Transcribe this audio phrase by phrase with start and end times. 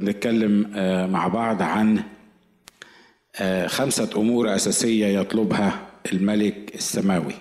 [0.00, 0.70] نتكلم
[1.12, 2.02] مع بعض عن
[3.66, 7.34] خمسة أمور أساسية يطلبها الملك السماوي.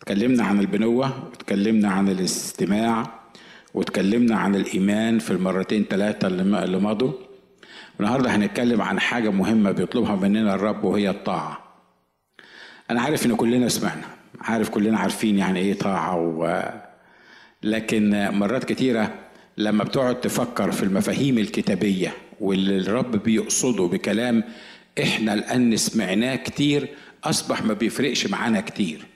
[0.00, 3.20] تكلمنا عن البنوة وتكلمنا عن الاستماع
[3.74, 7.12] وتكلمنا عن الإيمان في المرتين ثلاثة اللي مضوا.
[8.00, 11.58] النهاردة هنتكلم عن حاجة مهمة بيطلبها مننا الرب وهي الطاعة.
[12.90, 14.04] أنا عارف إن كلنا سمعنا
[14.40, 16.62] عارف كلنا عارفين يعني إيه طاعة و...
[17.62, 19.14] لكن مرات كتيرة
[19.58, 24.44] لما بتقعد تفكر في المفاهيم الكتابية واللي الرب بيقصده بكلام
[25.02, 26.88] إحنا الآن سمعناه كتير
[27.24, 29.06] أصبح ما بيفرقش معانا كتير.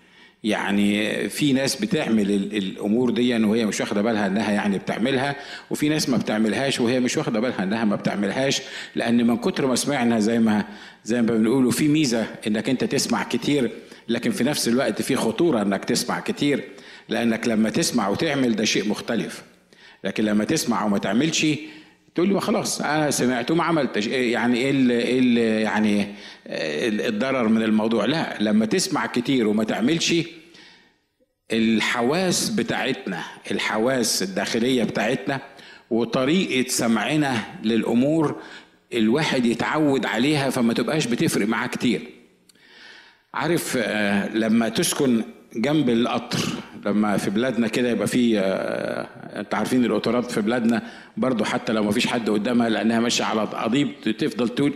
[0.44, 5.36] يعني في ناس بتعمل الأمور دي وهي مش واخدة بالها إنها يعني بتعملها
[5.70, 8.62] وفي ناس ما بتعملهاش وهي مش واخدة بالها إنها ما بتعملهاش
[8.96, 10.64] لأن من كتر ما سمعنا زي ما
[11.04, 13.70] زي ما بنقولوا في ميزة إنك أنت تسمع كتير
[14.08, 16.64] لكن في نفس الوقت في خطورة إنك تسمع كتير
[17.08, 19.42] لأنك لما تسمع وتعمل ده شيء مختلف.
[20.04, 21.46] لكن لما تسمع وما تعملش
[22.14, 24.06] تقول لي خلاص أنا سمعت وما عملتش.
[24.06, 26.06] يعني إيه ال ال يعني
[27.08, 30.14] الضرر من الموضوع؟ لا لما تسمع كتير وما تعملش
[31.52, 35.40] الحواس بتاعتنا الحواس الداخلية بتاعتنا
[35.90, 38.40] وطريقة سمعنا للأمور
[38.94, 42.00] الواحد يتعود عليها فما تبقاش بتفرق معاه كتير.
[43.34, 43.76] عارف
[44.34, 45.22] لما تسكن
[45.56, 46.38] جنب القطر
[46.86, 48.38] لما في بلادنا كده يبقى في
[49.36, 50.82] انت عارفين القطارات في بلادنا
[51.16, 54.74] برضو حتى لو ما فيش حد قدامها لأنها ماشية على قضيب تفضل تقول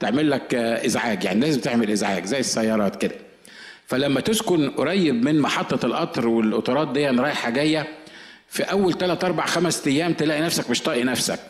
[0.00, 1.24] تعمل لك إزعاج.
[1.24, 3.14] يعني لازم تعمل إزعاج زي السيارات كده.
[3.86, 7.86] فلما تسكن قريب من محطة القطر والقطارات دي رايحة جاية
[8.48, 11.40] في أول 3 4 5 أيام تلاقي نفسك مش طايق نفسك.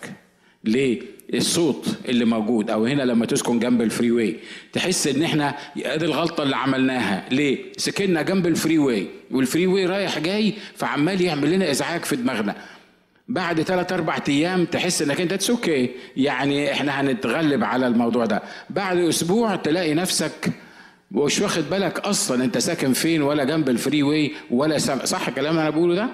[0.66, 1.00] ليه؟
[1.34, 4.36] الصوت اللي موجود أو هنا لما تسكن جنب ال freeway
[4.72, 10.18] تحس إن إحنا أدي الغلطة اللي عملناها ليه؟ سكننا جنب ال freeway وال freeway رايح
[10.18, 12.54] جاي فعمال يعمل لنا إزعاج في دماغنا
[13.28, 18.42] بعد ثلاث أربع أيام تحس إنك أنت it's okay يعني إحنا هنتغلب على الموضوع ده
[18.70, 20.50] بعد أسبوع تلاقي نفسك
[21.10, 24.98] مش واخد بالك أصلا أنت ساكن فين ولا جنب ال freeway ولا سم...
[25.04, 26.08] صح الكلام اللي أنا بقوله ده؟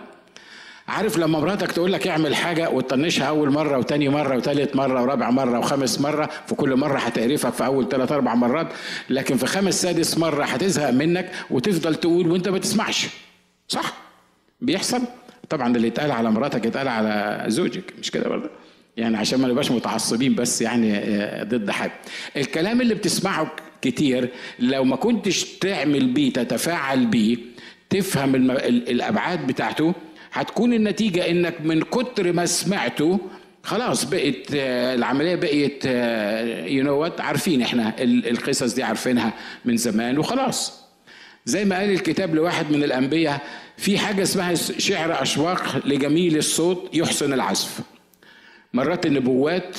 [0.89, 5.31] عارف لما مراتك تقول لك اعمل حاجة وتطنشها أول مرة وتاني مرة وتالت مرة ورابع
[5.31, 8.69] مرة وخامس مرة في كل مرة هتقرفك في أول ثلاث أربع مرات
[9.11, 13.07] لكن في خامس سادس مرة هتزهق منك وتفضل تقول وأنت ما تسمعش.
[13.69, 13.93] صح؟
[14.61, 15.01] بيحصل؟
[15.49, 18.51] طبعا اللي يتقال على مراتك يتقال على زوجك مش كده برضه؟
[18.97, 21.01] يعني عشان ما نبقاش متعصبين بس يعني
[21.45, 21.91] ضد حد.
[22.37, 23.51] الكلام اللي بتسمعه
[23.83, 24.29] كتير
[24.59, 27.37] لو ما كنتش تعمل بيه تتفاعل بيه
[27.91, 29.95] تفهم الأبعاد بتاعته
[30.33, 33.21] هتكون النتيجة إنك من كتر ما سمعته
[33.63, 35.85] خلاص بقت العملية بقت
[36.71, 39.33] you know what عارفين إحنا القصص دي عارفينها
[39.65, 40.83] من زمان وخلاص.
[41.45, 43.41] زي ما قال الكتاب لواحد من الأنبياء
[43.77, 47.81] في حاجة اسمها شعر أشواق لجميل الصوت يحسن العزف.
[48.75, 49.77] مرات النبوات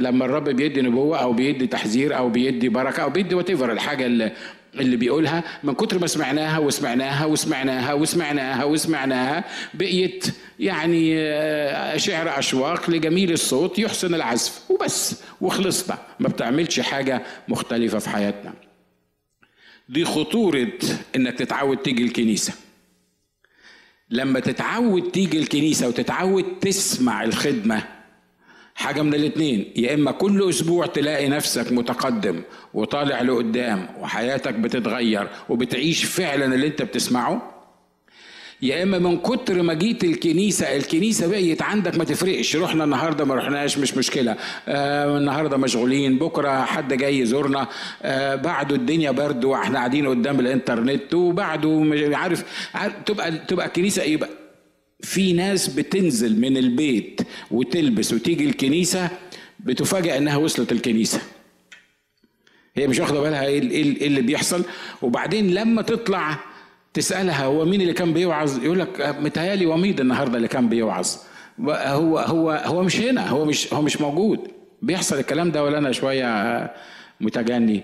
[0.00, 4.32] لما الرب بيدي نبوة أو بيدي تحذير أو بيدي بركة أو بيدي what الحاجة اللي
[4.80, 9.44] اللي بيقولها من كتر ما سمعناها وسمعناها وسمعناها وسمعناها وسمعناها
[9.74, 10.26] بقيت
[10.58, 11.16] يعني
[11.98, 15.98] شعر أشواق لجميل الصوت يحسن العزف وبس وخلصنا.
[16.20, 18.52] ما بتعملش حاجة مختلفة في حياتنا.
[19.88, 20.72] دي خطورة
[21.16, 22.52] إنك تتعود تيجي الكنيسة.
[24.10, 27.82] لما تتعود تيجي الكنيسة وتتعود تسمع الخدمة
[28.76, 29.72] حاجة من الاتنين.
[29.76, 32.42] يا إما كل أسبوع تلاقي نفسك متقدم
[32.74, 37.52] وطالع لقدام وحياتك بتتغير وبتعيش فعلا اللي أنت بتسمعه.
[38.62, 42.56] يا إما من كتر ما جيت الكنيسة الكنيسة بقيت عندك ما تفرقش.
[42.56, 44.36] رحنا النهاردة ما رحناش مش مشكلة.
[44.68, 46.18] آه النهاردة مشغولين.
[46.18, 47.68] بكرة حد جاي يزورنا.
[48.02, 52.44] آه بعده الدنيا برد وإحنا قاعدين قدام الإنترنت وبعده عارف,
[52.74, 54.28] عارف تبقى تبقى الكنيسة يبقى
[55.00, 57.20] في ناس بتنزل من البيت
[57.50, 59.10] وتلبس وتيجي الكنيسة
[59.60, 61.20] بتفاجئ إنها وصلت الكنيسة.
[62.76, 64.64] هي مش واخدة بالها إيه اللي بيحصل؟
[65.02, 66.38] وبعدين لما تطلع
[66.94, 71.08] تسألها هو مين اللي كان بيوعظ؟ يقول لك متهيألي وميض النهاردة اللي كان بيوعظ.
[71.68, 74.40] هو هو هو مش هنا هو مش هو مش موجود.
[74.82, 76.74] بيحصل الكلام ده ولا أنا شوية
[77.20, 77.82] متجني.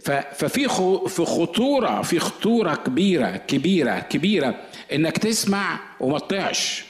[0.00, 0.68] ففي
[1.08, 4.54] في خطورة في خطورة كبيرة كبيرة كبيرة
[4.92, 6.84] إنك تسمع وما تطيعش.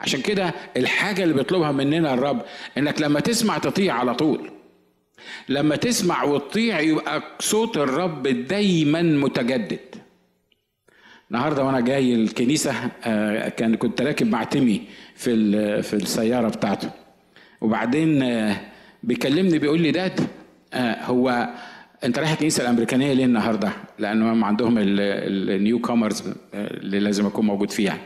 [0.00, 2.42] عشان كده الحاجة اللي بيطلبها مننا الرب
[2.78, 4.50] إنك لما تسمع تطيع على طول.
[5.48, 9.78] لما تسمع وتطيع يبقى صوت الرب دايما متجدد.
[11.30, 12.74] النهارده وأنا جاي الكنيسة
[13.48, 14.82] كان كنت راكب مع تيمي
[15.16, 16.90] في في السيارة بتاعته.
[17.60, 18.24] وبعدين
[19.02, 20.20] بيكلمني بيقول لي Dad
[20.74, 21.48] هو
[22.04, 26.22] انت رايح الكنيسه الامريكانية ليه النهارده؟ لأنه هم عندهم ال newcomers
[26.54, 27.98] اللي لازم اكون موجود فيها.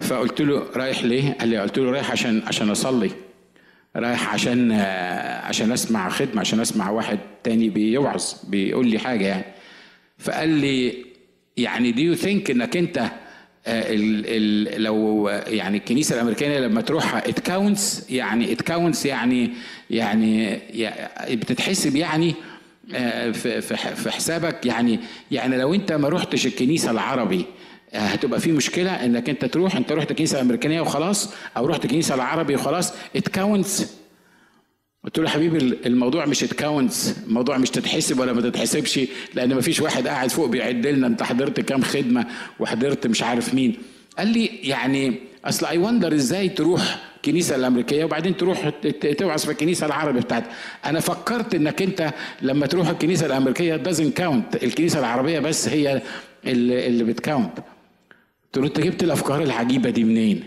[0.00, 3.10] فقلت له رايح ليه؟ قال لي قلت له رايح عشان عشان أصلي
[3.96, 4.72] رايح عشان
[5.42, 9.44] عشان أسمع خدمة عشان أسمع واحد تاني بيوعظ بيقول لي حاجة يعني
[10.18, 10.94] فقال لي
[11.56, 12.98] يعني do you think إنك أنت
[13.66, 19.50] ال ال لو يعني الكنيسة الامريكيه لما تروحها it counts يعني it counts يعني
[19.90, 20.58] يعني
[21.30, 22.34] بتتحسب يعني
[23.32, 23.60] في
[23.96, 24.66] في حسابك.
[24.66, 25.00] يعني
[25.30, 27.44] يعني لو انت ما رحتش الكنيسة العربي
[27.92, 32.54] هتبقى في مشكلة انك انت تروح انت رحت الكنيسه الامريكانيه وخلاص أو رحت الكنيسه العربي
[32.54, 33.94] وخلاص it counts
[35.04, 39.00] قلت له يا حبيبي الموضوع مش it counts الموضوع مش تتحسب ولا ما تتحسبش
[39.34, 42.26] لأن ما فيش واحد قاعد فوق بيعد لنا انت حضرت كام خدمة
[42.60, 43.76] وحضرت مش عارف مين.
[44.18, 45.14] قال لي يعني
[45.44, 48.68] أصل I wonder إزاي تروح الكنيسة الأمريكية وبعدين تروح
[49.18, 50.46] توعظ في الكنيسة العربيه بتاعتك.
[50.84, 56.02] أنا فكرت إنك أنت لما تروح الكنيسة الأمريكية doesn't count الكنيسة العربية بس هي
[56.46, 57.58] اللي, بت count
[58.54, 60.44] قلت له أنت جبت الأفكار العجيبة دي منين؟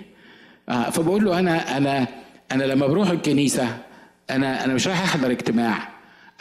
[0.69, 2.07] آه فبقول له أنا أنا
[2.51, 3.77] أنا لما بروح الكنيسة
[4.29, 5.89] أنا أنا مش رايح أحضر اجتماع.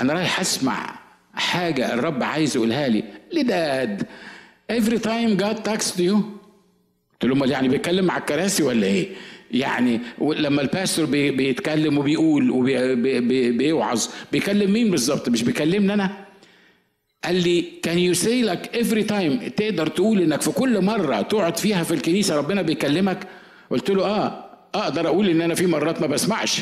[0.00, 0.94] أنا رايح أسمع
[1.34, 3.04] حاجة الرب عايز يقولها لي.
[3.32, 4.02] الـ dad
[4.72, 6.16] every time God talks to you.
[7.22, 9.08] قلت له أمال يعني بيتكلم مع الكراسي ولا إيه؟
[9.50, 16.24] يعني لما ال pastor بي بيتكلم وبيقول وبيوعظ بيكلم مين بالظبط؟ مش بيكلمني أنا؟
[17.24, 21.58] قال لي can you say like every time تقدر تقول إنك في كل مرة تقعد
[21.58, 23.18] فيها في الكنيسة ربنا بيكلمك؟
[23.70, 24.44] قلت له آه
[24.74, 26.60] أقدر أقول إن أنا في مرات ما بسمعش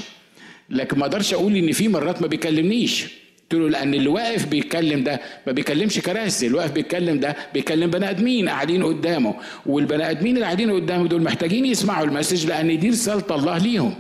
[0.71, 3.07] لكن ما أقدرش أقول إن في مرات ما بيكلمنيش.
[3.53, 7.91] قلت له لأن اللي واقف بيتكلم ده ما بيكلمش كراسي اللي واقف بيتكلم ده بيكلم
[7.91, 9.35] بني آدمين قاعدين قدامه
[9.67, 13.95] والبني آدمين اللي قاعدين قدامه دول محتاجين يسمعوا المسج لأن دي رسالة الله ليهم.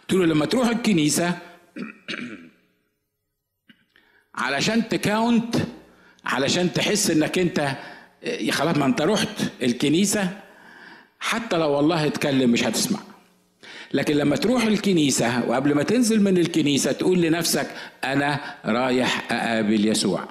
[0.00, 1.38] قلت له لما تروح الكنيسة
[4.34, 5.56] علشان تكاونت
[6.24, 7.76] علشان تحس إنك أنت
[8.50, 10.40] خلاص ما أنت رحت الكنيسة
[11.20, 13.11] حتى لو والله اتكلم مش هتسمع.
[13.94, 17.66] لكن لما تروح الكنيسة وقبل ما تنزل من الكنيسة تقول لنفسك
[18.04, 20.28] أنا رايح أقابل يسوع.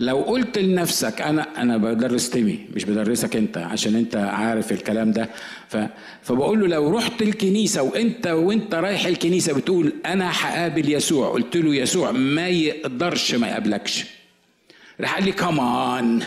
[0.00, 5.28] لو قلت لنفسك أنا أنا بدرس تيمي مش بدرسك أنت عشان أنت عارف الكلام ده.
[5.68, 5.76] ف
[6.22, 11.28] فبقول له لو رحت الكنيسة وأنت وأنت رايح الكنيسة بتقول أنا هقابل يسوع.
[11.30, 14.04] قلت له يسوع ما يقدرش ما يقابلكش.
[15.00, 16.22] راح قال لي كمان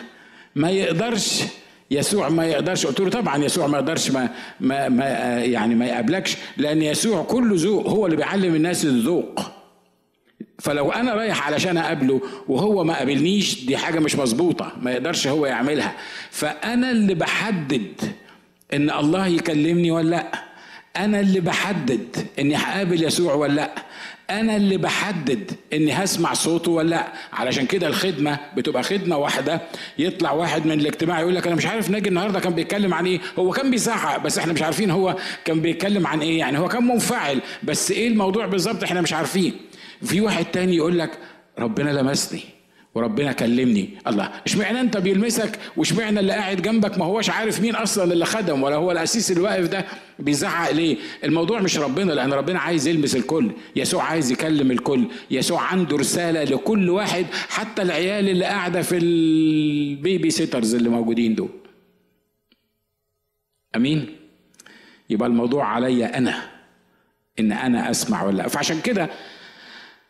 [0.55, 1.41] ما يقدرش
[1.91, 5.05] يسوع ما يقدرش قلت له طبعا يسوع ما يقدرش ما, ما, ما
[5.43, 9.39] يعني ما يقابلكش لأن يسوع كله ذوق هو اللي بيعلم الناس الذوق.
[10.59, 15.45] فلو أنا رايح علشان أقابله وهو ما قابلنيش دي حاجة مش مظبوطة ما يقدرش هو
[15.45, 15.93] يعملها.
[16.31, 18.01] فأنا اللي بحدد
[18.73, 20.31] إن الله يكلمني ولا لأ.
[20.97, 23.71] أنا اللي بحدد إني هقابل يسوع ولا لأ.
[24.29, 27.07] أنا اللي بحدد إني هسمع صوته ولا لأ.
[27.33, 29.61] علشان كده الخدمة بتبقى خدمة واحدة.
[29.97, 33.19] يطلع واحد من الاجتماع يقول لك أنا مش عارف ناجي النهارده كان بيتكلم عن إيه.
[33.39, 35.15] هو كان بيزعق بس إحنا مش عارفين هو
[35.45, 36.39] كان بيتكلم عن إيه.
[36.39, 39.53] يعني هو كان منفعل بس إيه الموضوع بالظبط إحنا مش عارفين.
[40.03, 41.11] في واحد تاني يقول لك
[41.59, 42.58] ربنا لمسني.
[42.99, 43.89] وربنا كلمني.
[44.07, 48.63] الله اشمعنى انت بيلمسك واشمعنى اللي قاعد جنبك ما هوش عارف مين أصلا اللي خدم
[48.63, 49.85] ولا هو القسيس اللي واقف ده
[50.19, 53.51] بيزعق ليه؟ الموضوع مش ربنا لأن ربنا عايز يلمس الكل.
[53.75, 55.05] يسوع عايز يكلم الكل.
[55.31, 61.35] يسوع عنده رسالة لكل واحد حتى العيال اللي قاعدة في ال baby sitters اللي موجودين
[61.35, 61.49] دول.
[63.75, 64.15] أمين؟
[65.09, 66.49] يبقى الموضوع عليا أنا
[67.39, 69.09] إن أنا أسمع ولا فعشان كده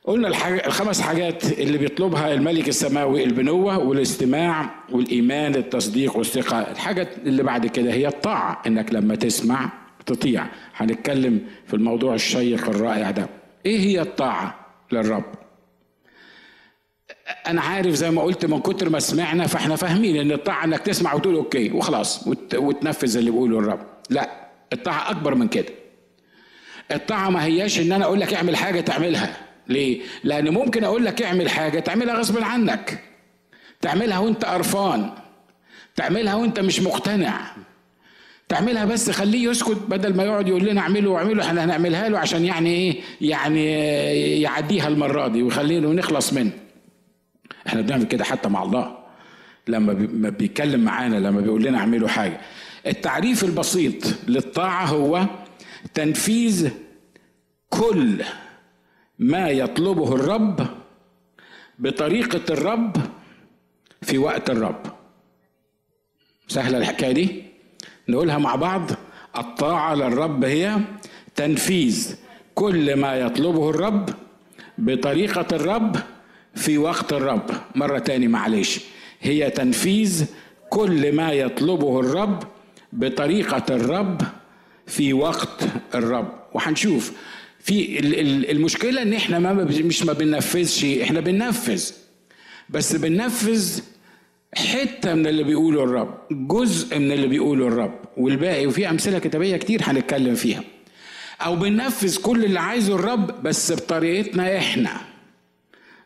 [0.04, 6.72] قلنا الحاجة الخمس حاجات اللي بيطلبها الملك السماوي البنوة والاستماع والإيمان التصديق والثقة.
[6.72, 9.72] الحاجة اللي بعد كده هي الطاعة إنك لما تسمع
[10.06, 10.48] تطيع.
[10.76, 13.30] هنتكلم في الموضوع الشيق الرائع ده.
[13.66, 15.26] إيه هي الطاعة للرب؟
[17.48, 21.14] أنا عارف زي ما قلت من كتر ما سمعنا فإحنا فاهمين إن الطاعة إنك تسمع
[21.14, 22.56] وتقول أوكي وخلاص وت...
[22.56, 23.88] وتنفذ اللي بيقوله الرب.
[24.10, 24.30] لا
[24.74, 25.70] الطاعة أكبر من كده.
[26.92, 29.49] الطاعة ما هياش إن أنا أقول لك اعمل حاجة تعملها.
[29.70, 33.04] ليه؟ لأن ممكن أقول لك اعمل حاجة تعملها غصب عنك.
[33.82, 35.10] تعملها وأنت قرفان.
[35.96, 37.52] تعملها وأنت مش مقتنع.
[38.50, 42.46] تعملها بس خليه يسكت بدل ما يقعد يقول لنا اعمله واعمله إحنا هنعملها له عشان
[42.46, 43.66] يعني إيه؟ يعني
[44.42, 46.52] يعديها المرة دي ويخلينا نخلص منه.
[47.68, 48.98] إحنا بنعمل كده حتى مع الله.
[49.68, 49.94] لما
[50.30, 52.42] بيتكلم معانا لما بيقول لنا اعملوا حاجة.
[52.88, 53.96] التعريف البسيط
[54.28, 55.26] للطاعة هو
[55.94, 56.70] تنفيذ
[57.70, 58.24] كل
[59.20, 60.68] ما يطلبه الرب
[61.80, 62.98] بطريقة الرب
[64.02, 64.82] في وقت الرب.
[66.48, 67.44] سهلة الحكاية دي؟
[68.10, 68.92] نقولها مع بعض.
[69.38, 70.78] الطاعة للرب هي
[71.36, 72.16] تنفيذ
[72.56, 74.10] كل ما يطلبه الرب
[74.78, 75.96] بطريقة الرب
[76.56, 77.50] في وقت الرب.
[77.76, 78.80] مرة تاني معلش.
[79.22, 80.26] هي تنفيذ
[80.70, 82.44] كل ما يطلبه الرب
[82.94, 84.22] بطريقة الرب
[84.88, 86.34] في وقت الرب.
[86.54, 87.14] وهنشوف
[87.60, 88.00] في
[88.52, 91.92] المشكلة إن إحنا ما مش ما بننفذش إحنا بننفذ.
[92.70, 93.82] بس بننفذ
[94.56, 98.00] حتة من اللي بيقوله الرب جزء من اللي بيقوله الرب.
[98.18, 100.64] والباقي وفي أمثلة كتابية كتير هنتكلم فيها.
[101.42, 105.02] أو بننفذ كل اللي عايزه الرب بس بطريقتنا إحنا.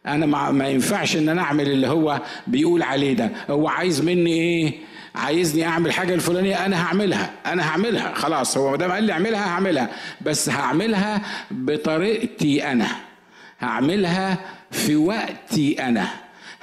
[0.07, 3.31] أنا ما, ما ينفعش إن أنا أعمل اللي هو بيقول عليه ده.
[3.49, 4.73] هو عايز مني إيه؟
[5.15, 8.13] عايزني اعمل حاجة الفلانية أنا هعملها أنا هعملها.
[8.13, 9.89] خلاص هو ما دام قال لي اعملها هعملها.
[10.21, 12.87] بس هعملها بطريقتي أنا.
[13.59, 14.39] هعملها
[14.71, 16.07] في وقتي أنا.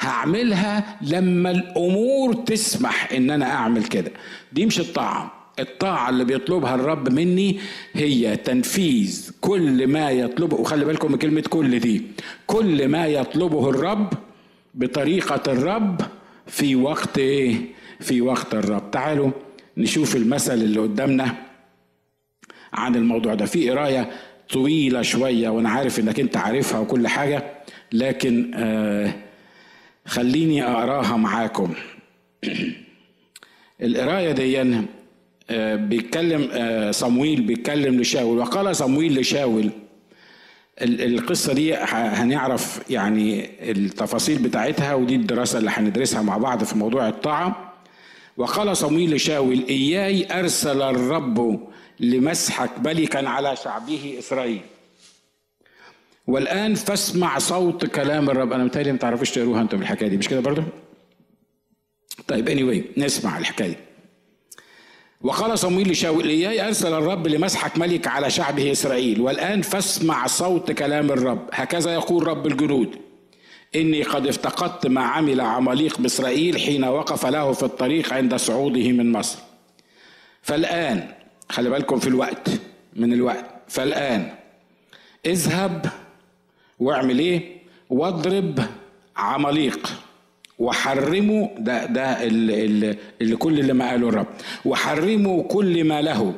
[0.00, 4.10] هعملها لما الأمور تسمح ان أنا اعمل كده.
[4.52, 5.32] دي مش الطاعة.
[5.58, 7.60] الطاعة اللي بيطلبها الرب مني
[7.92, 10.56] هي تنفيذ كل ما يطلبه.
[10.56, 12.02] وخلي بالكم من كلمة كل دي.
[12.46, 14.12] كل ما يطلبه الرب
[14.74, 16.00] بطريقة الرب
[16.46, 19.30] في وقت إيه؟ في وقت الرب تعالوا
[19.76, 21.34] نشوف المثل اللي قدامنا
[22.72, 23.46] عن الموضوع ده.
[23.46, 24.10] في قراية
[24.50, 27.44] طويلة شوية وأنا عارف إنك أنت عارفها وكل حاجة
[27.92, 29.12] لكن آه
[30.06, 31.74] خليني أقراها معاكم.
[33.82, 34.84] القراية دي
[35.50, 38.38] آه، بيتكلم آه، صمويل بيتكلم لشاول.
[38.38, 39.70] وقال صمويل لشاول
[40.82, 47.69] القصة دي هنعرف يعني التفاصيل بتاعتها ودي الدراسة اللي هندرسها مع بعض في موضوع الطاعة.
[48.40, 51.68] وقال صمويل لشاول إياي أرسل الرب
[52.00, 54.60] لمسحك ملكا على شعبه إسرائيل.
[56.26, 58.52] والآن فاسمع صوت كلام الرب.
[58.52, 60.64] أنا متهيألي ما تعرفوش تقروها أنتم الحكاية دي مش كده برضه؟
[62.28, 63.76] طيب anyway نسمع الحكاية.
[65.20, 69.20] وقال صمويل لشاول إياي أرسل الرب لمسحك ملك على شعبه إسرائيل.
[69.20, 71.48] والآن فاسمع صوت كلام الرب.
[71.52, 72.98] هكذا يقول رب الجنود.
[73.76, 79.12] إني قد افتقدت ما عمل عماليق بإسرائيل حين وقف له في الطريق عند صعوده من
[79.12, 79.38] مصر.
[80.42, 81.08] فالآن
[81.48, 82.50] خلي بالكم في الوقت
[82.96, 83.44] من الوقت.
[83.68, 84.30] فالآن
[85.26, 85.86] اذهب
[86.78, 87.56] واعمل إيه؟
[87.90, 88.60] واضرب
[89.16, 89.92] عماليق.
[90.58, 94.26] وحرموا ده ده اللي, كل اللي ما قاله الرب.
[94.64, 96.34] وحرموا كل ما له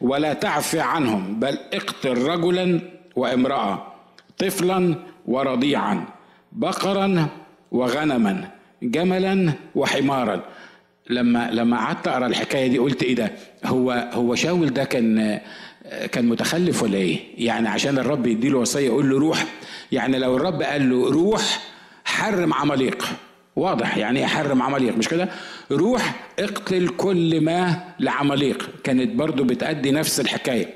[0.00, 2.80] ولا تعفي عنهم بل اقتل رجلا
[3.16, 3.92] وامرأة
[4.38, 4.94] طفلا
[5.26, 6.04] ورضيعا.
[6.56, 7.28] بقرا
[7.72, 8.50] وغنما
[8.82, 10.42] جملا وحمارا.
[11.10, 13.32] لما لما قعدت أقرأ الحكاية دي قلت إيه ده؟
[13.64, 15.40] هو هو شاول ده كان
[16.12, 19.44] كان متخلف ولا إيه؟ يعني عشان الرب يديله وصية يقول له روح.
[19.92, 21.60] يعني لو الرب قال له روح
[22.04, 23.04] حرم عماليق.
[23.56, 25.28] واضح يعني إيه حرم عماليق؟ مش كده؟
[25.72, 28.70] روح اقتل كل ما لعماليق.
[28.84, 30.74] كانت برضو بتأدي نفس الحكاية.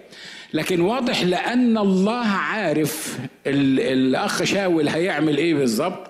[0.54, 6.06] لكن واضح لأن الله عارف الأخ شاول هيعمل إيه بالظبط.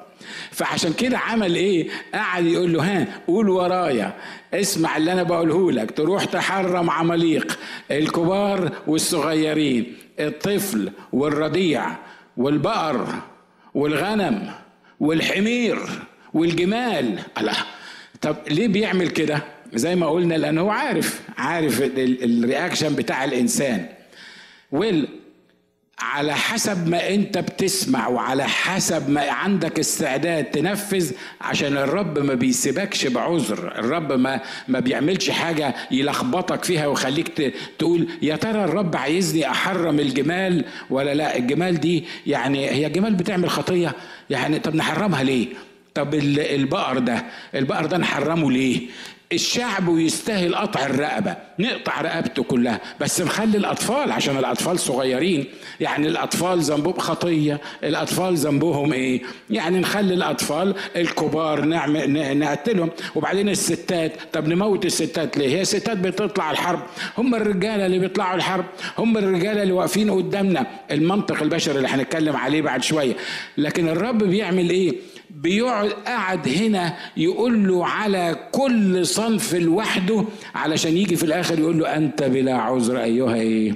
[0.50, 4.14] فعشان كده عمل إيه؟ قعد يقول له ها قول ورايا.
[4.54, 5.90] اسمع اللي أنا بقوله لك.
[5.90, 7.58] تروح تحرم عماليق
[7.90, 11.86] الكبار والصغيرين الطفل والرضيع
[12.36, 13.06] والبقر
[13.74, 14.50] والغنم
[15.00, 15.78] والحمير
[16.34, 17.18] والجمال.
[17.38, 17.56] الله.
[18.20, 19.42] طب ليه بيعمل كده؟
[19.74, 23.86] زي ما قلنا لأنه عارف عارف الرياكشن بتاع الإنسان.
[24.72, 25.08] ويل
[25.98, 33.06] على حسب ما انت بتسمع وعلى حسب ما عندك استعداد تنفذ عشان الرب ما بيسيبكش
[33.06, 40.00] بعذر الرب ما ما بيعملش حاجة يلخبطك فيها ويخليك تقول يا ترى الرب عايزني أحرم
[40.00, 43.92] الجمال ولا لا؟ الجمال دي يعني هي الجمال بتعمل خطية
[44.30, 45.46] يعني طب نحرمها ليه؟
[45.94, 47.24] طب البقر ده
[47.54, 48.80] البقر ده نحرمه ليه؟
[49.32, 51.36] الشعب ويستاهل قطع الرقبة.
[51.58, 52.80] نقطع رقبته كلها.
[53.00, 55.44] بس نخلي الأطفال عشان الأطفال صغيرين.
[55.80, 57.60] يعني الأطفال ذنبهم خطية.
[57.84, 64.12] الأطفال ذنبهم إيه؟ يعني نخلي الأطفال الكبار نعمل نقتلهم وبعدين الستات.
[64.32, 66.82] طب نموت الستات ليه؟ هي الستات بتطلع الحرب.
[67.18, 68.64] هم الرجالة اللي بيطلعوا الحرب.
[68.98, 70.66] هم الرجالة اللي واقفين قدامنا.
[70.90, 73.14] المنطق البشري اللي هنتكلم عليه بعد شوية.
[73.56, 74.94] لكن الرب بيعمل إيه؟
[75.30, 81.96] بيقعد قاعد هنا يقول له على كل صنف لوحده علشان يجي في الآخر يقول له
[81.96, 83.74] أنت بلا عذر أيها إيه؟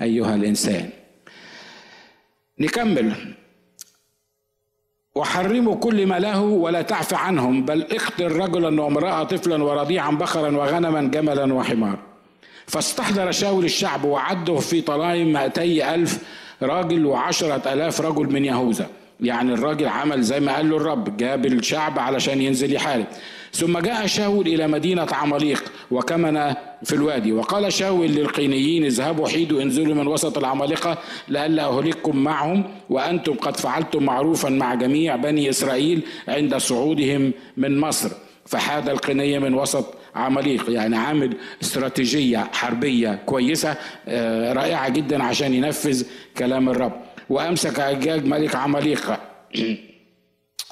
[0.00, 0.90] أيها الإنسان.
[2.60, 3.34] نكمل.
[5.14, 11.02] وحرموا كل ما له ولا تعف عنهم بل اقتل رجلا وامرأة طفلا ورضيعا بقرا وغنما
[11.02, 11.98] جملا وحمار
[12.66, 16.18] فاستحضر شاول الشعب وعده في طلايم مائتي ألف
[16.62, 18.86] راجل وعشرة ألاف رجل من يهوذا.
[19.20, 23.06] يعني الراجل عمل زي ما قال له الرب جاب الشعب علشان ينزل يحارب.
[23.52, 26.54] ثم جاء شاول إلى مدينة عماليق وكمن
[26.84, 33.34] في الوادي وقال شاول للقينيين اذهبوا حيدوا انزلوا من وسط العمالقة لئلا أهلككم معهم وأنتم
[33.34, 38.10] قد فعلتم معروفا مع جميع بني إسرائيل عند صعودهم من مصر.
[38.46, 43.76] فحاد القنية من وسط عماليق يعني عامل استراتيجية حربية كويسة
[44.08, 46.02] آه، رائعة جدا عشان ينفذ
[46.38, 46.92] كلام الرب.
[47.30, 49.20] وأمسك أجاج ملك عماليق.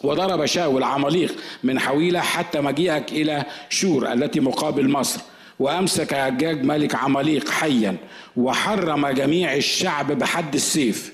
[0.02, 5.20] وضرب شاول عماليق من حويلة حتى مجيئك إلى شور التي مقابل مصر.
[5.58, 7.96] وأمسك أجاج ملك عماليق حيا
[8.36, 11.12] وحرم جميع الشعب بحد السيف.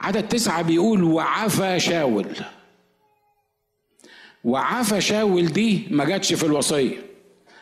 [0.00, 2.26] عدد تسعة بيقول وعفى شاول.
[4.44, 6.96] وعفى شاول دي ما جاتش في الوصية.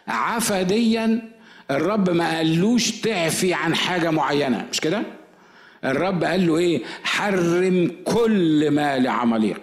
[0.08, 1.32] عفى ديا
[1.70, 5.02] الرب ما قالوش تعفي عن حاجة معينة مش كده؟
[5.84, 9.60] الرب قال له إيه؟ حرم كل ما لعماليق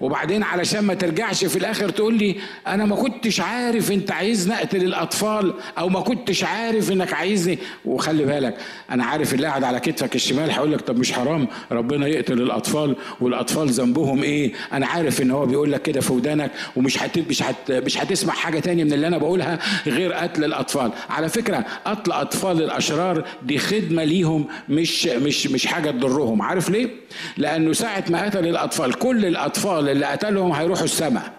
[0.00, 2.36] وبعدين علشان ما ترجعش في الآخر تقول لي
[2.66, 7.58] أنا ما كنتش عارف أنت عايزني أقتل الأطفال أو ما كنتش عارف إنك عايزني.
[7.84, 8.56] وخلي بالك
[8.90, 12.96] أنا عارف اللي قاعد على كتفك الشمال هيقول لك طب مش حرام ربنا يقتل الأطفال
[13.20, 17.18] والأطفال ذنبهم إيه؟ أنا عارف إن هو بيقول لك كده في ودانك ومش هت...
[17.18, 17.72] مش هت...
[17.72, 20.90] مش هتسمع حاجة تانية من اللي أنا بقولها غير قتل الأطفال.
[21.10, 26.42] على فكرة قتل أطفال الأشرار دي خدمة ليهم مش مش مش حاجة تضرهم.
[26.42, 26.88] عارف ليه؟
[27.36, 31.32] لأنه ساعة ما قتل الأطفال كل الأطفال اللي قتلهم هيروحوا السماء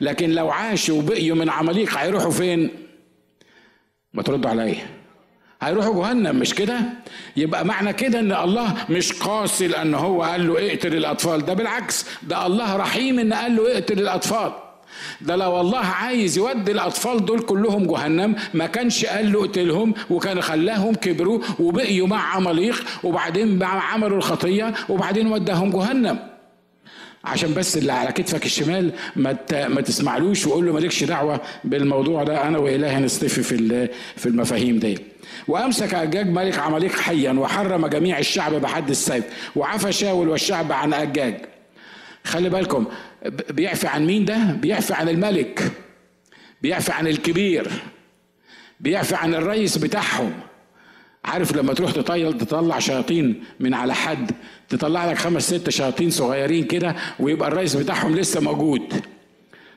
[0.00, 2.70] لكن لو عاشوا وبقيوا من عماليق هيروحوا فين؟
[4.12, 4.86] ما تردوا عليا.
[5.62, 6.80] هيروحوا جهنم مش كده؟
[7.36, 11.44] يبقى معنى كده إن الله مش قاسي لأن هو قال له اقتل الأطفال.
[11.46, 14.52] ده بالعكس ده الله رحيم إن قال له اقتل الأطفال.
[15.20, 20.40] ده لو الله عايز يودي الأطفال دول كلهم جهنم ما كانش قال له اقتلهم وكان
[20.40, 26.31] خلاهم كبروا وبقيوا مع عماليق وبعدين عملوا الخطية وبعدين وداهم جهنم.
[27.24, 32.46] عشان بس اللي على كتفك الشمال ما ما تسمعلوش وقول له مالكش دعوة بالموضوع ده.
[32.48, 34.98] أنا وإلهي نصطفي في في المفاهيم دي.
[35.48, 39.24] وأمسك اجاج ملك عماليق حيا وحرم جميع الشعب بحد السيف
[39.56, 41.34] وعفى شاول والشعب عن اجاج
[42.24, 42.84] خلي بالكم
[43.50, 45.72] بيعفي عن مين ده؟ بيعفي عن الملك
[46.62, 47.70] بيعفي عن الكبير
[48.80, 50.32] بيعفي عن الرئيس بتاعهم.
[51.24, 54.30] عارف لما تروح تطيل تطلع شياطين من على حد
[54.68, 58.82] تطلع لك خمس ست شياطين صغيرين كده ويبقى الرئيس بتاعهم لسه موجود.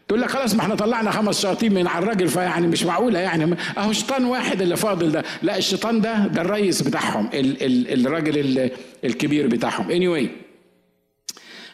[0.07, 3.55] تقول لك خلاص ما إحنا طلعنا خمس شياطين من على الراجل فيعني مش معقولة يعني.
[3.77, 5.23] اهو شيطان واحد اللي فاضل ده.
[5.41, 8.69] لا الشيطان ده ده الرئيس بتاعهم ال ال الراجل
[9.03, 9.87] الكبير بتاعهم.
[9.87, 10.27] Anyway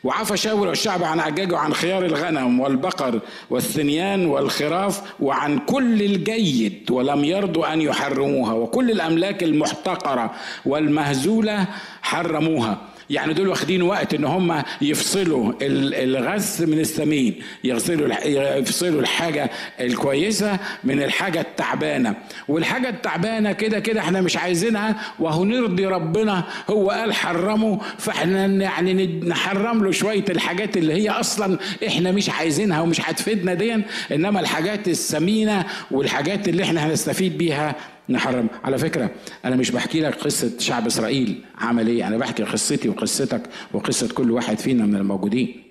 [0.04, 7.24] وعفى شاول والشعب عن عجاج وعن خيار الغنم والبقر والثنيان والخراف وعن كل الجيد ولم
[7.24, 10.32] يرضوا أن يحرموها وكل الأملاك المحتقرة
[10.66, 11.66] والمهزولة
[12.02, 12.78] حرموها.
[13.12, 18.08] يعني دول واخدين وقت ان هم يفصلوا الغث من الثمين يغسلوا
[18.58, 22.16] يفصلوا الحاجة الكويسة من الحاجة التعبانة.
[22.48, 29.20] والحاجة التعبانة كده كده إحنا مش عايزينها وهو نرضي ربنا هو قال حرمه فاحنا يعني
[29.28, 33.76] نحرم له شوية الحاجات اللي هي أصلا إحنا مش عايزينها ومش هتفيدنا دي
[34.12, 37.76] إنما الحاجات الثمينه والحاجات اللي إحنا هنستفيد بيها
[38.10, 38.48] نحرم.
[38.64, 39.10] على فكرة
[39.46, 43.42] أنا مش بحكي لك قصة شعب إسرائيل عمل إيه أنا بحكي قصتي وقصتك
[43.74, 45.64] وقصة كل واحد فينا من الموجودين.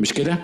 [0.00, 0.38] مش كده؟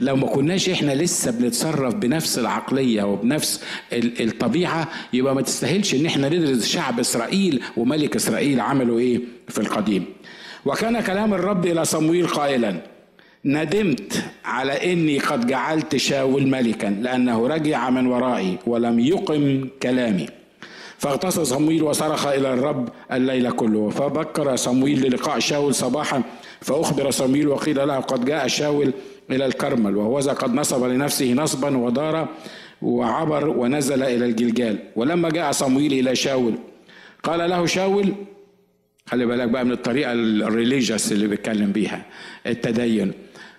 [0.00, 6.28] لو ما كناش إحنا لسه بنتصرف بنفس العقلية وبنفس الطبيعة يبقى ما تستاهلش إن إحنا
[6.28, 10.04] ندرس شعب إسرائيل وملك إسرائيل عملوا إيه في القديم.
[10.66, 12.80] وكان كلام الرب إلى صمويل قائلا
[13.44, 20.26] ندمت على إني قد جعلت شاول ملكا لأنه رجع من ورائي ولم يقم كلامي.
[21.04, 23.90] فاغتص صمويل وصرخ إلى الرب الليل كله.
[23.90, 26.22] فبكر صمويل للقاء شاول صباحا
[26.60, 28.92] فأخبر صمويل وقيل له قد جاء شاول
[29.30, 32.28] إلى الكرمل وهوذا قد نصب لنفسه نصبا ودار
[32.82, 34.78] وعبر ونزل إلى الجلجال.
[34.96, 36.54] ولما جاء صمويل إلى شاول
[37.22, 38.14] قال له شاول
[39.06, 42.06] خلي بالك بقى من الطريقة الريليجيوس اللي بيتكلم بيها
[42.46, 43.12] التدين.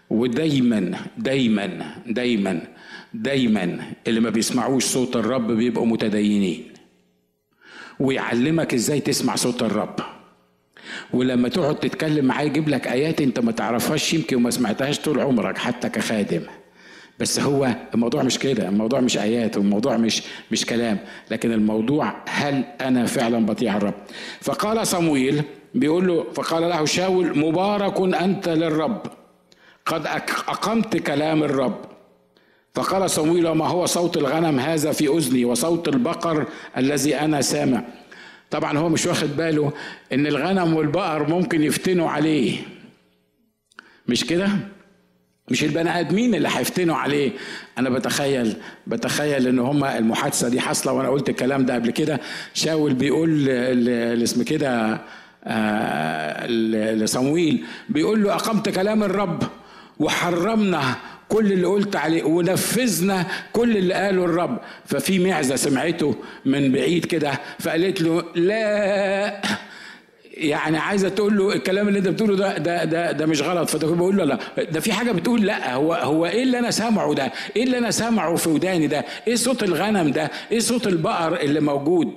[0.10, 2.62] ودايما دايما دايما
[3.14, 6.75] دايما اللي ما بيسمعوش صوت الرب بيبقوا متدينين.
[8.00, 9.96] ويعلمك إزاي تسمع صوت الرب.
[11.14, 15.58] ولما تقعد تتكلم معاه يجيب لك آيات انت ما تعرفهاش يمكن وما سمعتهاش طول عمرك
[15.58, 16.42] حتى كخادم.
[17.20, 21.00] بس هو الموضوع مش كده الموضوع مش آيات والموضوع مش مش كلام.
[21.32, 23.94] لكن الموضوع هل أنا فعلا بطيع الرب؟
[24.42, 29.02] فقال صمويل بيقول له فقال له شاول مبارك أنت للرب.
[29.86, 31.95] قد أقمت كلام الرب.
[32.76, 36.46] فقال صمويل ما هو صوت الغنم هذا في أذني وصوت البقر
[36.78, 37.84] الذي أنا سامع؟
[38.52, 39.74] طبعا هو مش واخد باله
[40.14, 42.58] إن الغنم والبقر ممكن يفتنوا عليه.
[44.08, 44.50] مش كده؟
[45.52, 47.32] مش البني آدمين اللي هيفتنوا عليه.
[47.78, 48.56] أنا بتخيل
[48.88, 52.20] بتخيل إن هما المحادثة دي حاصلة وأنا قلت الكلام ده قبل كده.
[52.54, 53.50] شاول بيقول
[54.24, 55.02] اسم كده
[55.44, 56.48] آه،
[56.96, 59.44] لصمويل بيقول له أقمت كلام الرب
[60.00, 60.96] وحرمنا
[61.30, 67.32] كل اللي قلت عليه ونفذنا كل اللي قاله الرب ففي معزة سمعته من بعيد كده
[67.60, 69.42] فقالت له لا
[70.26, 73.88] يعني عايزة تقول له الكلام اللي انت بتقوله ده ده ده, ده مش غلط فده
[73.88, 77.32] بقول له لا ده في حاجة بتقول لا هو هو إيه اللي أنا سامعه ده؟
[77.56, 81.60] إيه اللي أنا سامعه في وداني ده؟ إيه صوت الغنم ده؟ إيه صوت البقر اللي
[81.60, 82.14] موجود؟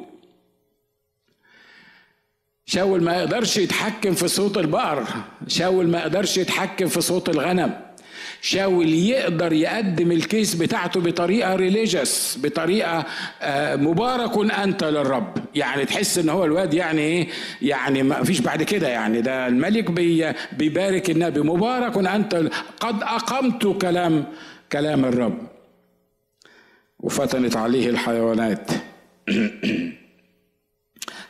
[2.67, 5.05] شاول ما يقدرش يتحكم في صوت البقر
[5.47, 7.88] شاول ما يقدرش يتحكم في صوت الغنم
[8.41, 13.05] شاول يقدر يقدم ال case بتاعته بطريقة religious بطريقة
[13.43, 15.39] آه، مبارك أنت للرب.
[15.55, 17.29] يعني تحس إن هو الواد يعني إيه؟
[17.63, 19.21] يعني ما فيش بعد كده يعني.
[19.21, 21.41] ده الملك بي بيبارك النبي.
[21.41, 22.35] مبارك أنت
[22.81, 24.25] قد أقمت كلام
[24.73, 25.39] كلام الرب.
[27.01, 28.71] وفتنت عليه الحيوانات.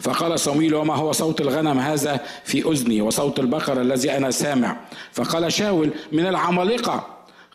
[0.00, 4.76] فقال صمويل وما هو صوت الغنم هذا في أذني وصوت البقر الذي أنا سامع؟
[5.12, 7.06] فقال شاول من العمالقة.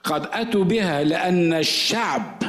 [0.03, 2.43] قد أتوا بها لأن الشعب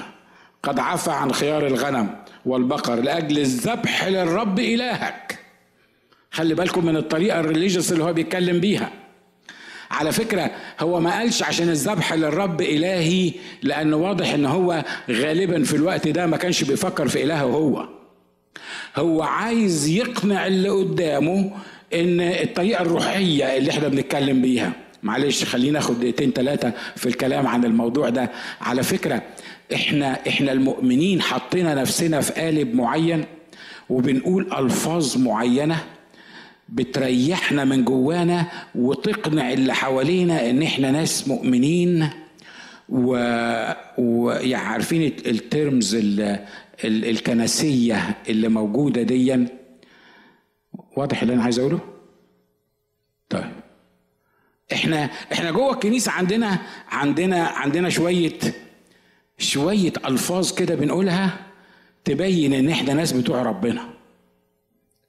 [0.62, 2.10] قد عفى عن خيار الغنم
[2.46, 5.38] والبقر لأجل الذبح للرب إلهك.
[6.30, 8.90] خلي بالكم من الطريقة الريليجيوس اللي هو بيتكلم بيها.
[9.90, 15.76] على فكرة هو ما قالش عشان الذبح للرب إلهي لأنه واضح إن هو غالبا في
[15.76, 17.88] الوقت ده ما كانش بيفكر في إلهه هو.
[18.96, 21.50] هو عايز يقنع اللي قدامه
[21.94, 24.72] إن الطريقة الروحية اللي إحنا بنتكلم بيها.
[25.02, 28.30] معلش خلينا ناخد دقيقتين ثلاثة في الكلام عن الموضوع ده.
[28.60, 29.22] على فكرة
[29.74, 33.24] إحنا إحنا المؤمنين حطينا نفسنا في قالب معين
[33.90, 35.76] وبنقول ألفاظ معينة
[36.68, 42.08] بتريحنا من جوانا وتقنع اللي حوالينا إن إحنا ناس مؤمنين.
[42.88, 45.96] ويعني عارفين الترمز
[46.84, 49.46] الكنسية اللي موجودة ديا.
[50.96, 51.80] واضح اللي أنا عايز أقوله؟
[53.28, 53.52] طيب.
[54.72, 56.58] إحنا إحنا جوه الكنيسة عندنا
[56.88, 58.38] عندنا عندنا شوية
[59.38, 61.46] شوية ألفاظ كده بنقولها
[62.04, 63.94] تبين إن إحنا ناس بتوع ربنا.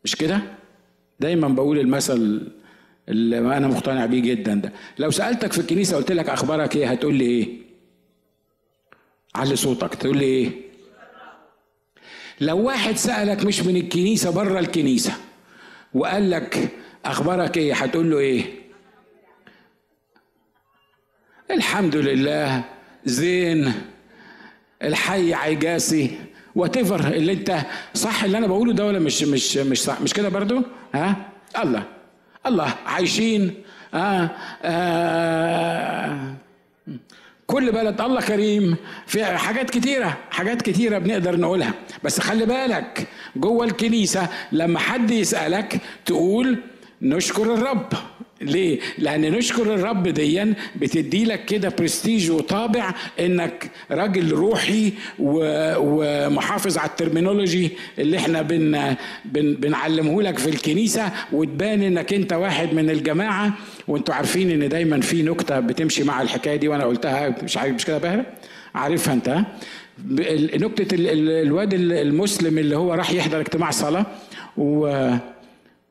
[0.04, 0.42] مش كده؟
[1.20, 2.52] دايما بقول المثل
[3.10, 4.74] اللي أنا مقتنع بيه جدا ده.
[5.00, 7.58] لو سألتك في الكنيسة قلت لك أخبارك إيه هتقول لي إيه؟
[9.36, 10.65] علي صوتك تقول لي إيه؟
[12.42, 15.14] لو واحد سألك مش من الكنيسة بره الكنيسة
[15.94, 16.70] وقال لك
[17.06, 18.46] أخبارك إيه هتقول له إيه؟
[21.52, 22.64] الحمد لله
[23.06, 23.74] زين
[24.84, 26.20] الحي عيجاسي
[26.56, 27.58] واتيفر اللي أنت
[27.94, 30.62] صح اللي أنا بقوله ده ولا مش مش مش صح؟ مش كده برضو؟
[30.94, 31.84] ها؟ الله
[32.46, 33.64] الله عايشين.
[33.94, 34.30] آه,
[34.64, 36.34] آه.
[37.48, 38.02] كل بلد.
[38.02, 38.76] الله كريم.
[39.08, 41.74] في حاجات كتيرة حاجات كتيرة بنقدر نقولها.
[42.04, 46.60] بس خلي بالك جوه الكنيسة لما حد يسألك تقول
[47.02, 47.94] نشكر الرب.
[48.42, 56.90] ليه؟ لأن نشكر الرب ديا بتدي لك كده برستيج وطابع إنك راجل روحي ومحافظ على
[56.90, 58.96] ال terminology اللي إحنا بن
[59.26, 63.54] بن بنعلمه لك في الكنيسة وتبان إنك أنت واحد من الجماعة
[63.88, 67.86] وأنتوا عارفين إن دايما في نكتة بتمشي مع الحكاية دي وأنا قلتها مش عارف مش
[67.86, 68.26] كده باهر؟
[68.76, 69.40] عارفها أنت
[70.56, 74.06] نكتة الواد المسلم اللي هو راح يحضر اجتماع صلاة
[74.58, 75.10] و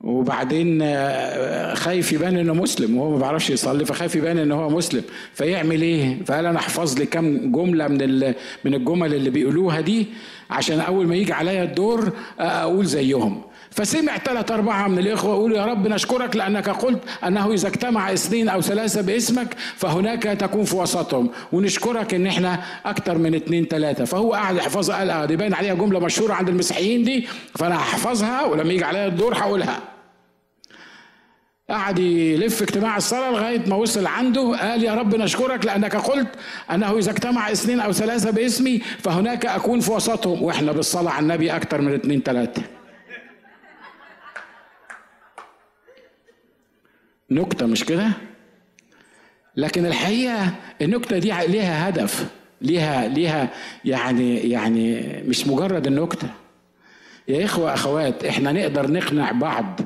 [0.05, 5.03] وبعدين آه، خايف يبان إنه مسلم وهو ما بيعرفش يصلي فخايف يبان إن هو مسلم.
[5.35, 10.07] فيعمل إيه؟ فقال أنا أحفظ لي كام جملة من من الجمل اللي بيقولوها دي
[10.51, 13.43] عشان أول ما يجي عليا الدور آه، أقول زيهم.
[13.71, 18.49] فسمع ثلاث أربعة من الإخوة يقولوا يا رب نشكرك لأنك قلت أنه إذا اجتمع اثنين
[18.49, 21.31] أو ثلاثة باسمك فهناك تكون في وسطهم.
[21.53, 25.75] ونشكرك إن إحنا أكتر من اثنين ثلاثة فهو قاعد يحفظها قال آه دي باين عليها
[25.75, 29.94] جملة مشهورة عند المسيحيين دي فأنا هحفظها ولما يجي عليا الدور هقولها.
[31.71, 34.57] قعد يلف اجتماع الصلاة لغاية ما وصل عنده.
[34.61, 36.29] قال يا رب نشكرك لأنك قلت
[36.71, 40.43] أنه إذا اجتمع اثنين أو ثلاثة باسمي فهناك أكون في وسطهم.
[40.43, 42.63] وإحنا بالصلاة على النبي أكتر من اثنين ثلاثة.
[47.31, 48.11] نكتة مش كده؟
[49.57, 52.27] لكن الحقيقة النكتة دي ليها هدف
[52.61, 53.51] ليها ليها
[53.85, 56.29] يعني يعني مش مجرد النكتة.
[57.29, 59.81] يا إخوة أخوات إحنا نقدر نقنع بعض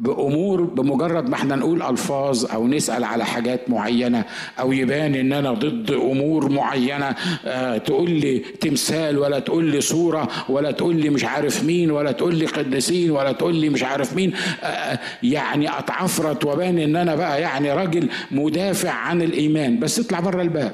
[0.00, 4.24] بأمور بمجرد ما إحنا نقول ألفاظ أو نسأل على حاجات معينة
[4.60, 7.14] أو يبان إن أنا ضد أمور معينة
[7.46, 12.12] آه تقول لي تمثال ولا تقول لي صورة ولا تقول لي مش عارف مين ولا
[12.12, 14.32] تقول لي قديسين ولا تقول لي مش عارف مين
[14.62, 19.78] آه يعني أتعفرت وبان إن أنا بقى يعني راجل مدافع عن الإيمان.
[19.78, 20.72] بس اطلع بره الباب.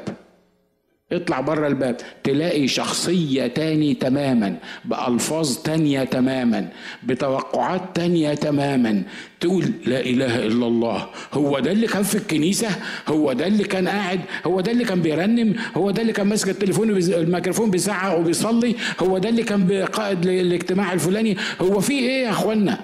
[1.13, 6.69] اطلع بره الباب تلاقي شخصية تاني تماما بألفاظ تانية تماما
[7.03, 9.03] بتوقعات تانية تماما.
[9.41, 12.69] تقول لا إله إلا الله هو ده اللي كان في الكنيسة؟
[13.09, 16.49] هو ده اللي كان قاعد؟ هو ده اللي كان بيرنم؟ هو ده اللي كان ماسك
[16.49, 22.31] التليفون الميكروفون بيزعق وبيصلي؟ هو ده اللي كان قائد الاجتماع الفلاني؟ هو في إيه يا
[22.31, 22.81] إخوانا؟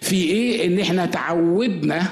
[0.00, 2.02] في إيه إن إحنا تعودنا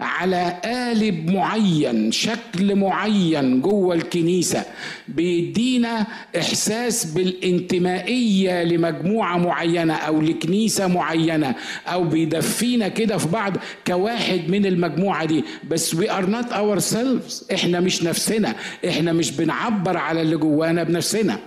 [0.00, 4.64] على قالب معين شكل معين جوه الكنيسة
[5.08, 6.06] بيدينا
[6.38, 11.54] إحساس بالانتمائية لمجموعة معينة أو لكنيسة معينة
[11.86, 13.52] أو بيدفينا كده في بعض
[13.86, 15.44] كواحد من المجموعة دي.
[15.70, 18.54] بس we are not ourselves إحنا مش نفسنا
[18.88, 21.38] إحنا مش بنعبر على اللي جوانا بنفسنا.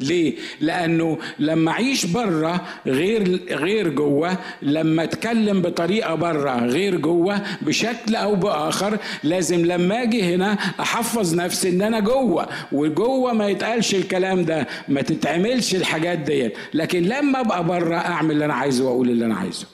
[0.00, 8.16] ليه؟ لأنه لما أعيش بره غير غير جوه، لما أتكلم بطريقة بره غير جوه بشكل
[8.16, 14.44] أو بآخر، لازم لما أجي هنا أحفظ نفسي إن أنا جوه، وجوه ما يتقالش الكلام
[14.44, 19.24] ده، ما تتعملش الحاجات ديت، لكن لما أبقى بره أعمل اللي أنا عايزه وأقول اللي
[19.26, 19.66] أنا عايزه.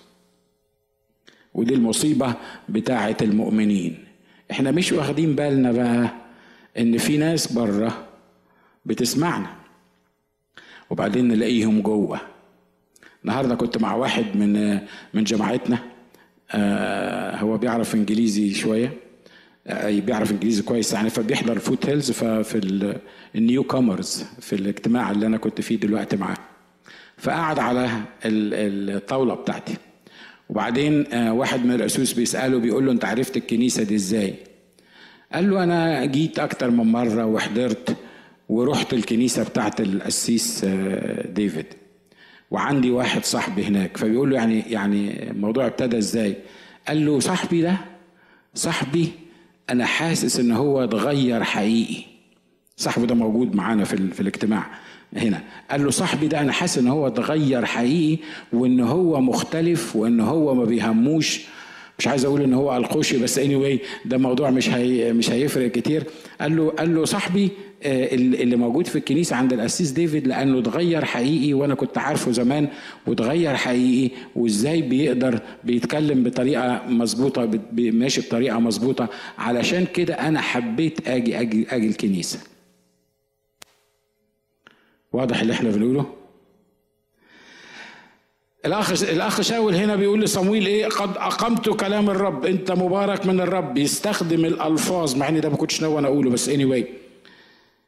[1.55, 2.35] ودي المصيبة
[2.69, 4.05] بتاعة المؤمنين.
[4.51, 6.09] إحنا مش واخدين بالنا بقى
[6.79, 8.07] إن في ناس بره
[8.87, 9.60] بتسمعنا.
[10.91, 12.21] وبعدين نلاقيهم جوه.
[13.25, 14.75] النهارده كنت مع واحد من
[15.15, 15.79] من جماعتنا
[16.51, 18.93] آه هو بيعرف إنجليزي شوية
[19.67, 22.95] آه بيعرف إنجليزي كويس يعني فبيحضر فوت هيلز ففي
[23.35, 26.37] ال newcomers في الاجتماع اللي أنا كنت فيه دلوقتي معاه.
[27.17, 27.91] فقعد على
[28.25, 29.77] الطاولة بتاعتي.
[30.49, 34.35] وبعدين آه واحد من الاسوس بيسأله بيقول له أنت عرفت الكنيسة دي إزاي؟
[35.33, 37.97] قال له أنا جيت أكتر من مرة وحضرت
[38.51, 40.65] ورحت الكنيسة بتاعت القسيس
[41.35, 41.67] ديفيد.
[42.51, 46.37] وعندي واحد صاحبي هناك فبيقول له يعني يعني الموضوع ابتدى إزاي؟
[46.89, 47.77] قال له صاحبي ده
[48.55, 49.09] صاحبي
[49.71, 52.03] أنا حاسس إن هو اتغير حقيقي.
[52.77, 54.67] صاحبه ده موجود معانا في, في الاجتماع
[55.17, 55.43] هنا.
[55.71, 60.55] قال له صاحبي ده أنا حاسس إن هو اتغير حقيقي وإن هو مختلف وإن هو
[60.55, 61.41] ما بيهموش
[62.01, 65.71] مش عايز أقول إن هو ألقوشي بس اني anyway ده موضوع مش هي مش هيفرق
[65.71, 66.05] كتير.
[66.41, 67.51] قال له قال له صاحبي
[67.85, 72.69] اللي موجود في الكنيسة عند القسيس ديفيد لأنه اتغير حقيقي وأنا كنت عارفه زمان
[73.07, 79.09] واتغير حقيقي وإزاي بيقدر بيتكلم بطريقة مظبوطة ماشي بطريقة مظبوطة.
[79.39, 82.39] علشان كده أنا حبيت أجي أجي أجي الكنيسة.
[85.13, 86.07] واضح اللي إحنا بنقوله؟
[88.67, 92.45] الاخ الأخ شاول هنا بيقول لصمويل إيه قد أقمت كلام الرب.
[92.45, 93.79] أنت مبارك من الرب.
[93.79, 95.17] يستخدم الألفاظ.
[95.17, 96.87] مع ان ده ما كنتش ناوي أنا أقوله بس اني anyway.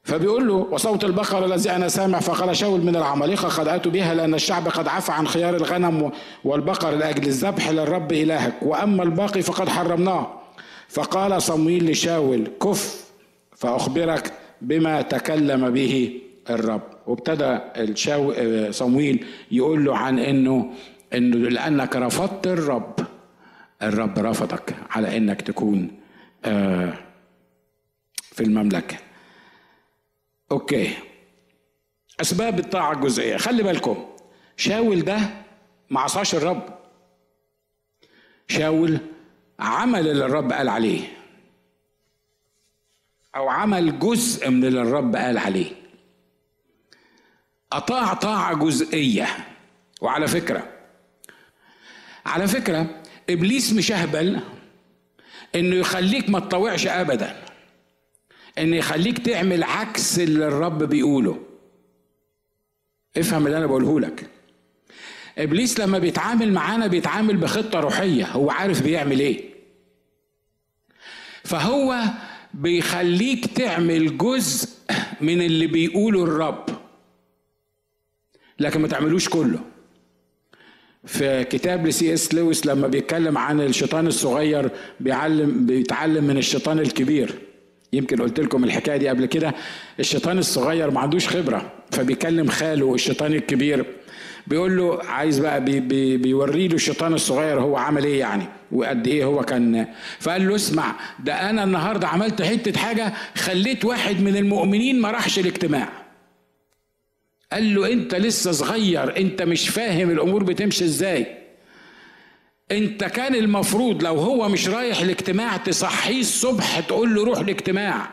[0.04, 2.20] فبيقول له وصوت البقرة الذي أنا سامع.
[2.20, 6.10] فقال شاول من العمالقة قد أتوا بها لأن الشعب قد عفى عن خيار الغنم
[6.44, 8.54] والبقر لأجل الذبح للرب إلهك.
[8.62, 10.26] وأما الباقي فقد حرمناه.
[10.88, 13.04] فقال صمويل لشاول كف
[13.56, 14.32] فأخبرك
[14.62, 16.91] بما تكلم به الرب.
[17.06, 18.34] وابتدى الشاو
[18.72, 20.74] صمويل يقول له عن إنه
[21.14, 22.94] إنه لأنك رفضت الرب
[23.82, 25.90] الرب رفضك على إنك تكون
[28.20, 28.96] في المملكة.
[30.52, 30.90] أوكي.
[32.20, 33.36] أسباب الطاعة الجزئية.
[33.36, 34.06] خلي بالكم
[34.56, 35.18] شاول ده
[35.90, 36.62] ما عصاش الرب.
[38.48, 38.98] شاول
[39.58, 41.00] عمل اللي الرب قال عليه
[43.36, 45.81] أو عمل جزء من اللي الرب قال عليه.
[47.76, 49.28] أطاع طاعة جزئية.
[50.00, 50.68] وعلى فكرة
[52.26, 54.40] على فكرة إبليس مش أهبل
[55.54, 57.42] إنه يخليك ما تطوعش ابدا
[58.58, 61.42] ان يخليك تعمل عكس اللي الرب بيقوله.
[63.16, 64.30] افهم اللي أنا بقوله لك.
[65.38, 68.24] إبليس لما بيتعامل معانا بيتعامل بخطة روحية.
[68.26, 69.50] هو عارف بيعمل إيه.
[71.44, 72.00] فهو
[72.54, 74.68] بيخليك تعمل جزء
[75.20, 76.66] من اللي بيقوله الرب.
[78.62, 79.58] لكن ما تعملوش كله.
[81.04, 84.70] في كتاب لسي اس لويس لما بيتكلم عن الشيطان الصغير
[85.00, 87.34] بيعلم بيتعلم من الشيطان الكبير.
[87.92, 89.54] يمكن قلت لكم الحكاية دي قبل كده.
[90.00, 93.84] الشيطان الصغير ما عندوش خبرة فبيكلم خاله الشيطان الكبير.
[94.46, 99.06] بيقول له عايز بقى بي بي بيوري له الشيطان الصغير هو عمل إيه يعني وقد
[99.06, 99.86] إيه هو كان
[100.20, 100.94] فقال له اسمع
[101.24, 105.88] ده أنا النهارده عملت حتة حاجة خليت واحد من المؤمنين ما راحش الاجتماع.
[107.52, 111.26] قال له انت لسه صغير انت مش فاهم الأمور بتمشي إزاي.
[112.72, 118.10] انت كان المفروض لو هو مش رايح الاجتماع تصحيه الصبح تقول له روح الاجتماع.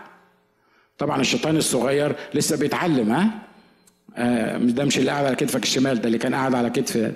[0.98, 3.30] طبعا الشيطان الصغير لسه بيتعلم ها؟
[4.18, 7.12] آه ده مش اللي قاعد على كتفك الشمال ده اللي كان قاعد على كتف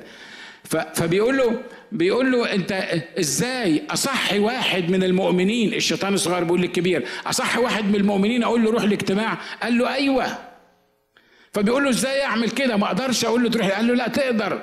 [0.93, 2.71] فبيقول له بيقول له انت
[3.19, 8.71] إزاي اصحي واحد من المؤمنين؟ الشيطان الصغير بيقول للكبير اصحي واحد من المؤمنين أقول له
[8.71, 10.52] روح الاجتماع؟ قال له أيوه.
[11.53, 14.61] فبيقول له إزاي أعمل كده؟ ما أقدرش أقول له تروح قال له لا تقدر.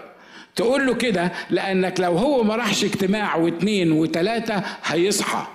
[0.57, 5.47] تقول له كده لأنك لو هو ما راحش اجتماع واثنين وثلاثه هيصحى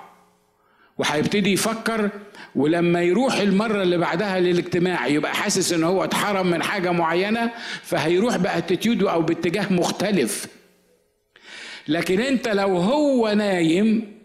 [0.97, 2.09] وهيبتدي يفكر
[2.55, 7.51] ولما يروح المرة اللي بعدها للاجتماع يبقى حاسس إن هو اتحرم من حاجة معينة
[7.83, 10.47] فهيروح بأتيتيود أو باتجاه مختلف.
[11.87, 14.15] لكن أنت لو هو نايم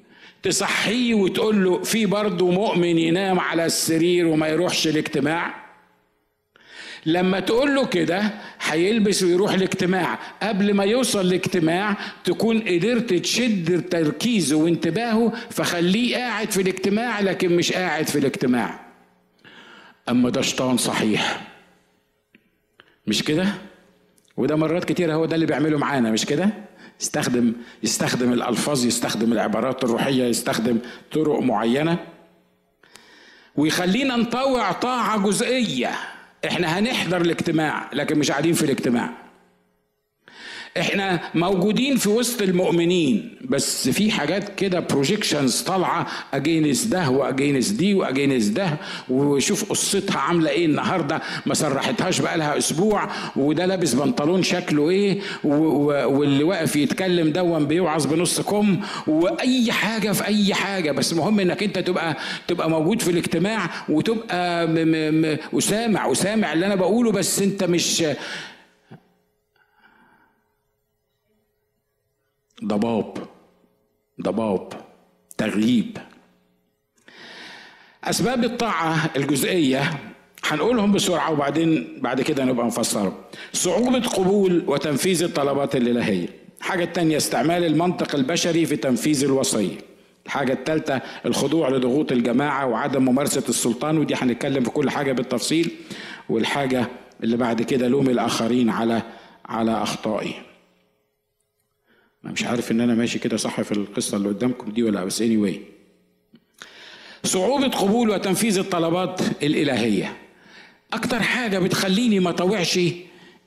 [0.43, 5.60] تصحيه وتقول له في برضه مؤمن ينام على السرير وما يروحش الاجتماع
[7.07, 8.31] لما تقول له كده
[8.63, 10.19] هيلبس ويروح الاجتماع.
[10.43, 17.73] قبل ما يوصل الاجتماع تكون قدرت تشد تركيزه وانتباهه فخليه قاعد في الاجتماع لكن مش
[17.73, 18.81] قاعد في الاجتماع.
[20.09, 21.47] أما ده شيطان صحيح.
[23.07, 23.47] مش كده؟
[24.37, 26.51] وده مرات كتير هو ده اللي بيعمله معانا مش كده؟
[27.01, 30.79] يستخدم يستخدم الألفاظ يستخدم العبارات الروحية يستخدم
[31.13, 31.99] طرق معينة.
[33.57, 35.91] ويخلينا نطوع طاعة جزئية.
[36.49, 39.11] إحنا هنحضر الاجتماع لكن مش قاعدين في الاجتماع.
[40.79, 47.69] إحنا موجودين في وسط المؤمنين بس في حاجات كده بروجيكشنز طالعة against ده و against
[47.69, 48.77] دي و against ده
[49.09, 55.19] وشوف قصتها عاملة إيه النهارده ما سرحتهاش بقى لها أسبوع وده لابس بنطلون شكله إيه
[55.45, 61.63] واللي واقف يتكلم دون بيوعظ بنص كم وأي حاجة في أي حاجة بس المهم إنك
[61.63, 62.17] أنت تبقى
[62.49, 64.69] تبقى موجود في الاجتماع وتبقى
[65.53, 68.05] وسامع وسامع اللي أنا بقوله بس أنت مش
[72.65, 73.19] ضباب
[74.23, 74.69] ضباب
[75.39, 75.99] تغييب.
[78.05, 79.91] أسباب الطاعة الجزئية
[80.45, 83.13] هنقولهم بسرعة وبعدين بعد كده نبقى نفسرهم
[83.53, 86.29] صعوبة قبول وتنفيذ الطلبات الإلهية.
[86.59, 89.77] الحاجة الثانية استعمال المنطق البشري في تنفيذ الوصية
[90.27, 95.71] الحاجة الثالثة الخضوع لضغوط الجماعة وعدم ممارسة السلطان ودي هنتكلم في كل حاجة بالتفصيل.
[96.29, 96.87] والحاجة
[97.23, 99.03] اللي بعد كده لوم الآخرين على
[99.45, 100.35] على أخطائي.
[102.25, 105.23] أنا مش عارف إن أنا ماشي كده صح في القصة اللي قدامكم دي ولا بس
[105.23, 105.57] اني anyway.
[107.25, 110.17] صعوبة قبول وتنفيذ الطلبات الإلهية.
[110.93, 112.79] أكتر حاجة بتخليني ما طوعش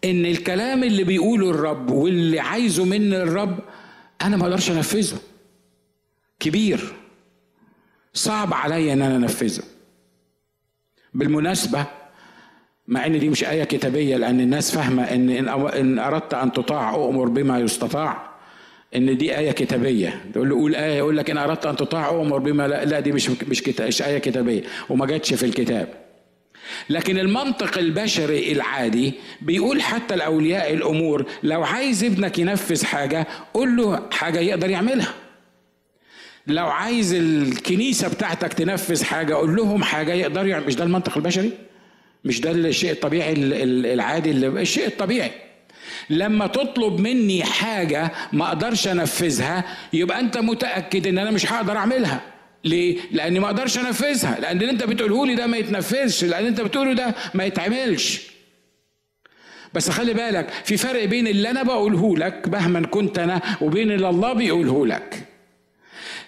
[0.06, 3.60] إن الكلام اللي بيقوله الرب واللي عايزه مني الرب
[4.22, 5.18] أنا ما أقدرش أنفذه.
[6.40, 6.94] كبير.
[8.14, 9.64] صعب عليا إن أنا أنفذه.
[11.14, 11.86] بالمناسبة
[12.88, 17.30] مع إن دي مش آية كتابية لأن الناس فاهمة إن إن أردت أن تطاع أؤمر
[17.30, 18.33] بما يستطاع.
[18.96, 20.22] إن دي آية كتابية.
[20.34, 23.12] تقول له قول آية يقول لك إن أردت أن تطاع أمر بما لا, لا دي
[23.12, 25.88] مش مش, كتاب مش آية كتابية وما جاتش في الكتاب.
[26.90, 34.10] لكن المنطق البشري العادي بيقول حتى الأولياء الأمور لو عايز ابنك ينفذ حاجة قول له
[34.12, 35.14] حاجة يقدر يعملها.
[36.48, 41.52] لو عايز الكنيسة بتاعتك تنفذ حاجة قول لهم حاجة يقدر يعمل مش ده المنطق البشري؟
[42.26, 43.34] مش ده الشيء الطبيعي
[43.94, 45.32] العادي الشيء الطبيعي.
[46.10, 49.63] لما تطلب مني حاجة ما أقدرش أنفذها
[49.94, 52.22] يبقى أنت متأكد إن أنا مش هقدر أعملها.
[52.66, 54.39] ليه؟ لأني ما أقدرش أنفذها.
[54.39, 56.24] لأن اللي أنت بتقوله لي ده ما يتنفذش.
[56.24, 58.22] لأن أنت بتقوله ده ما يتعملش.
[59.74, 64.10] بس خلي بالك في فرق بين اللي أنا بقوله لك مهما كنت أنا وبين اللي
[64.10, 65.24] الله بيقوله لك.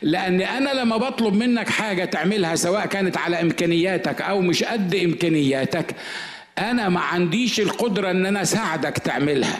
[0.01, 5.95] لأن أنا لما بطلب منك حاجة تعملها سواء كانت على إمكانياتك أو مش قد إمكانياتك
[6.59, 9.59] أنا ما عنديش القدرة إن أنا أساعدك تعملها.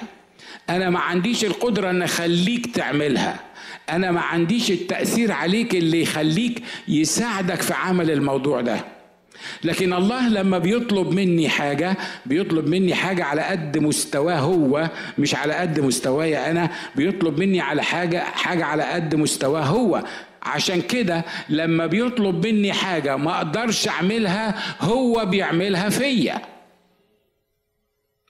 [0.69, 3.39] أنا ما عنديش القدرة إن أخليك تعملها.
[3.89, 8.77] أنا ما عنديش التأثير عليك اللي يخليك يساعدك في عمل الموضوع ده.
[9.63, 15.53] لكن الله لما بيطلب مني حاجة بيطلب مني حاجة على قد مستواه هو مش على
[15.53, 20.03] قد مستواي أنا بيطلب مني على حاجة حاجة على قد مستواه هو.
[20.43, 26.41] عشان كده لما بيطلب مني حاجة ما أقدرش أعملها هو بيعملها فيا.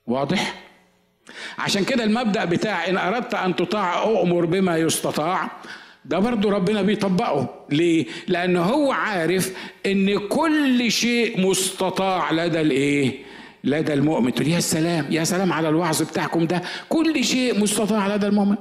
[0.07, 0.53] واضح؟
[1.57, 5.51] عشان كده المبدأ بتاع إن أردت أن تطاع أؤمر بما يستطاع
[6.05, 7.65] ده برضه ربنا بيطبقه.
[7.69, 9.53] ليه؟ لأن هو عارف
[9.85, 13.19] إن كل شيء مستطاع لدى الإيه؟
[13.63, 14.33] لدى المؤمن.
[14.33, 16.61] تقول يا سلام يا سلام على الوعظ بتاعكم ده.
[16.89, 18.55] كل شيء مستطاع لدى المؤمن.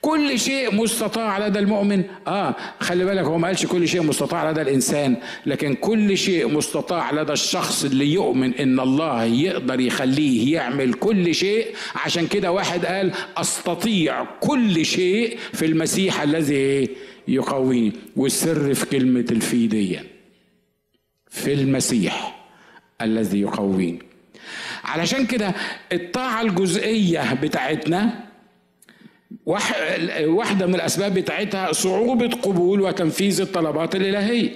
[0.00, 2.04] كل شيء مستطاع لدى المؤمن.
[2.26, 7.12] آه خلي بالك هو ما قالش كل شيء مستطاع لدى الإنسان لكن كل شيء مستطاع
[7.12, 11.66] لدى الشخص اللي يؤمن إن الله يقدر يخليه يعمل كل شيء.
[11.94, 16.88] عشان كده واحد قال أستطيع كل شيء في المسيح الذي
[17.28, 17.92] يقويني.
[18.16, 20.04] والسر في كلمة الفيديه
[21.30, 22.40] في المسيح
[23.02, 23.98] الذي يقويني.
[24.84, 25.54] علشان كده
[25.92, 28.29] الطاعة الجزئية بتاعتنا
[30.26, 34.50] واحدة من الأسباب بتاعتها صعوبة قبول وتنفيذ الطلبات الإلهية.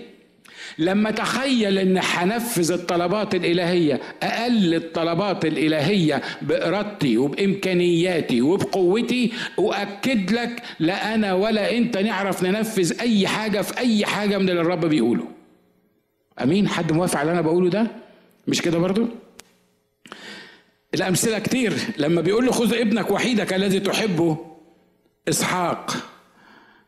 [0.79, 11.15] لما تخيل إن هنفذ الطلبات الإلهية أقل الطلبات الإلهية بإرادتي وبإمكانياتي وبقوتي اؤكد لك لا
[11.15, 15.25] أنا ولا أنت نعرف ننفذ أي حاجة في أي حاجة من اللي الرب بيقوله.
[16.43, 17.87] أمين؟ حد موافق على اللي أنا بقوله ده؟
[18.49, 19.07] مش كده برضو؟
[20.95, 21.73] الأمثلة كتير.
[21.99, 24.54] لما بيقول له خذ ابنك وحيدك الذي تحبه
[25.29, 25.97] إسحاق.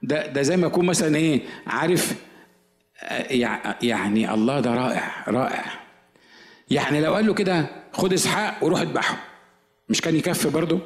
[0.03, 2.15] ده ده زي ما يكون مثلا إيه عارف
[3.83, 5.65] يعني الله ده رائع رائع.
[6.71, 9.25] يعني لو قال له كده خد إسحاق وروح اذبحه.
[9.89, 10.81] مش كان يكفي برضه؟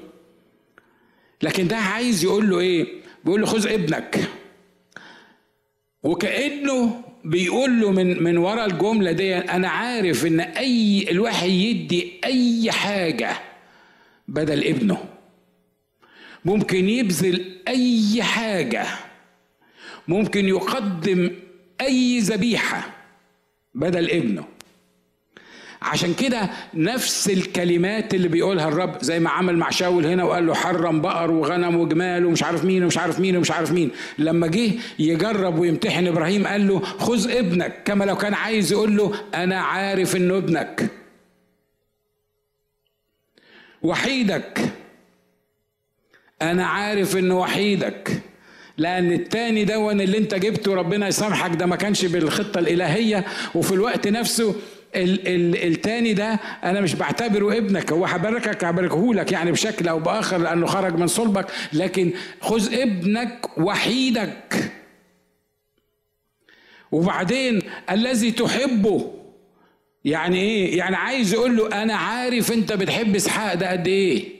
[1.42, 2.86] لكن ده عايز يقول له إيه؟
[3.24, 4.20] بيقول له خذ ابنك.
[6.02, 12.72] وكأنه بيقول له من من ورا الجملة دي أنا عارف إن أي الواحد يدي أي
[12.72, 13.30] حاجة
[14.28, 15.04] بدل ابنه.
[16.44, 18.86] ممكن يبذل أي حاجة
[20.08, 21.30] ممكن يقدم
[21.80, 22.90] أي ذبيحة
[23.74, 24.44] بدل ابنه.
[25.82, 30.54] عشان كده نفس الكلمات اللي بيقولها الرب زي ما عمل مع شاول هنا وقال له
[30.54, 33.90] حرم بقر وغنم وجمال ومش عارف مين ومش عارف مين ومش عارف مين.
[34.18, 39.14] لما جه يجرب ويمتحن إبراهيم قال له خذ ابنك كما لو كان عايز يقول له
[39.34, 40.90] أنا عارف إنه ابنك.
[43.82, 44.69] وحيدك
[46.42, 48.22] أنا عارف انه وحيدك
[48.76, 53.24] لأن التاني دون اللي أنت جبته ربنا يسامحك ده ما كانش بالخطة الإلهية.
[53.54, 54.54] وفي الوقت نفسه
[54.96, 59.98] ال ال التاني ده أنا مش بعتبره ابنك هو هباركك هباركه لك يعني بشكل أو
[59.98, 61.46] بآخر لأنه خرج من صلبك.
[61.72, 62.10] لكن
[62.40, 64.54] خذ ابنك وحيدك.
[66.92, 69.14] وبعدين الذي تحبه
[70.04, 74.39] يعني إيه؟ يعني عايز يقول له أنا عارف أنت بتحب إسحاق ده قد إيه.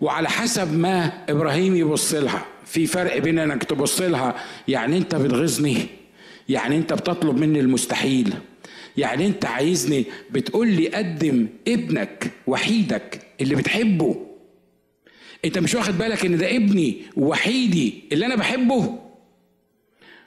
[0.00, 2.44] وعلى حسب ما إبراهيم يبص لها.
[2.66, 4.34] في فرق بين إنك تبص لها
[4.68, 5.76] يعني أنت بتغيظني
[6.48, 8.34] يعني أنت بتطلب مني المستحيل
[8.96, 14.26] يعني أنت عايزني بتقول لي قدم ابنك وحيدك اللي بتحبه.
[15.44, 18.98] أنت مش واخد بالك إن ده ابني وحيدي اللي أنا بحبه؟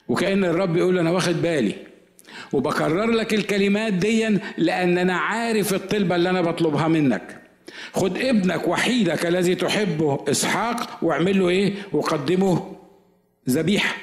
[0.07, 1.75] وكأن الرب يقول أنا واخد بالي.
[2.53, 7.38] وبكرر لك الكلمات دي لأن أنا عارف الطلبة اللي أنا بطلبها منك.
[7.93, 12.75] خد ابنك وحيدك الذي تحبه إسحاق واعمل له إيه؟ وقدمه
[13.49, 13.95] ذبيحة.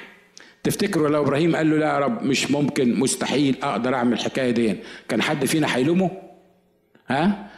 [0.63, 4.75] تفتكروا لو إبراهيم قال له لا يا رب مش ممكن مستحيل أقدر أعمل الحكاية دي.
[5.09, 6.11] كان حد فينا هيلومه؟
[7.07, 7.49] ها؟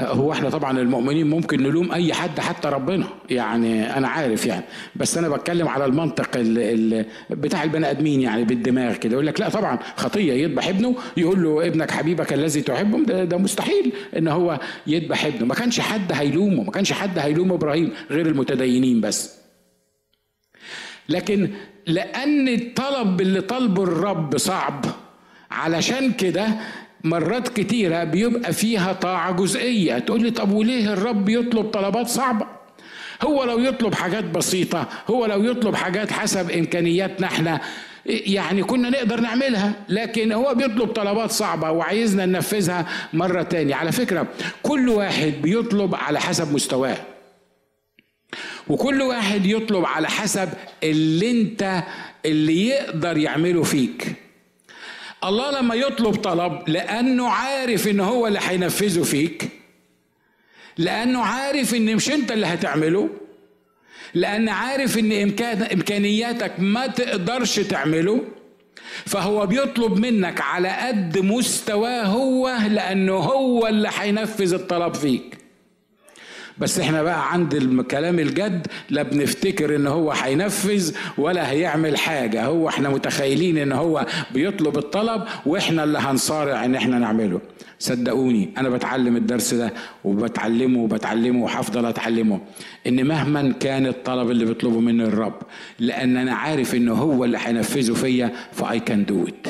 [0.00, 4.64] هو إحنا طبعا المؤمنين ممكن نلوم أي حد حتى ربنا يعني أنا عارف يعني.
[4.96, 9.12] بس أنا بتكلم على المنطق ال ال بتاع البني آدمين يعني بالدماغ كده.
[9.12, 13.36] يقول لك لا طبعا خطية يذبح ابنه يقول له ابنك حبيبك الذي تحبه ده, ده
[13.36, 15.46] مستحيل إن هو يذبح ابنه.
[15.46, 19.34] ما كانش حد هيلومه ما كانش حد هيلوم إبراهيم غير المتدينين بس.
[21.08, 21.50] لكن
[21.86, 24.84] لأن الطلب اللي طلبه الرب صعب
[25.50, 26.46] علشان كده
[27.04, 29.98] مرات كتيرة بيبقى فيها طاعة جزئية.
[29.98, 32.46] تقول لي طب وليه الرب يطلب طلبات صعبة؟
[33.22, 37.60] هو لو يطلب حاجات بسيطة هو لو يطلب حاجات حسب إمكانياتنا إحنا
[38.06, 43.74] يعني كنا نقدر نعملها لكن هو بيطلب طلبات صعبة وعايزنا ننفذها مرة تانية.
[43.74, 44.26] على فكرة
[44.62, 46.96] كل واحد بيطلب على حسب مستواه.
[48.68, 50.48] وكل واحد يطلب على حسب
[50.82, 51.82] اللي انت
[52.26, 54.23] اللي يقدر يعمله فيك.
[55.28, 59.48] الله لما يطلب طلب لأنه عارف إن هو اللي هينفذه فيك
[60.78, 63.10] لأنه عارف إن مش أنت اللي هتعمله
[64.14, 68.24] لأن عارف إن إمكان إمكانياتك ما تقدرش تعمله
[69.06, 75.38] فهو بيطلب منك على قد مستواه هو لأنه هو اللي هينفذ الطلب فيك.
[76.58, 82.44] بس إحنا بقى عند الكلام الجد لا بنفتكر ان هو هينفذ ولا هيعمل حاجة.
[82.44, 87.40] هو إحنا متخيلين ان هو بيطلب الطلب وإحنا اللي هنصارع ان إحنا نعمله.
[87.78, 89.72] صدقوني أنا بتعلم الدرس ده
[90.04, 92.40] وبتعلمه وبتعلمه وهفضل اتعلمه.
[92.86, 95.38] ان مهما كان الطلب اللي بيطلبه مني الرب
[95.78, 99.46] لأن أنا عارف ان هو اللي هينفذه فيا ف I can do it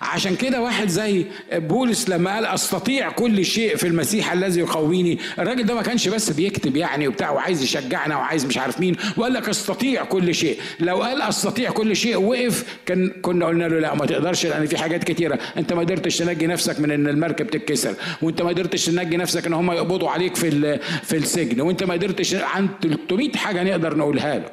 [0.00, 5.66] عشان كده واحد زي بولس لما قال أستطيع كل شيء في المسيح الذي يقويني الراجل
[5.66, 9.48] ده ما كانش بس بيكتب يعني وبتاع وعايز يشجعنا وعايز مش عارف مين وقال لك
[9.48, 10.58] أستطيع كل شيء.
[10.80, 14.78] لو قال أستطيع كل شيء وقف كان كنا قلنا له لا ما تقدرش لأن في
[14.78, 15.38] حاجات كتيرة.
[15.56, 19.52] أنت ما قدرتش تنجي نفسك من إن المركب تتكسر وأنت ما قدرتش تنجي نفسك إن
[19.52, 24.50] هم يقبضوا عليك في في السجن وأنت ما قدرتش عن 300 حاجة نقدر نقولها له.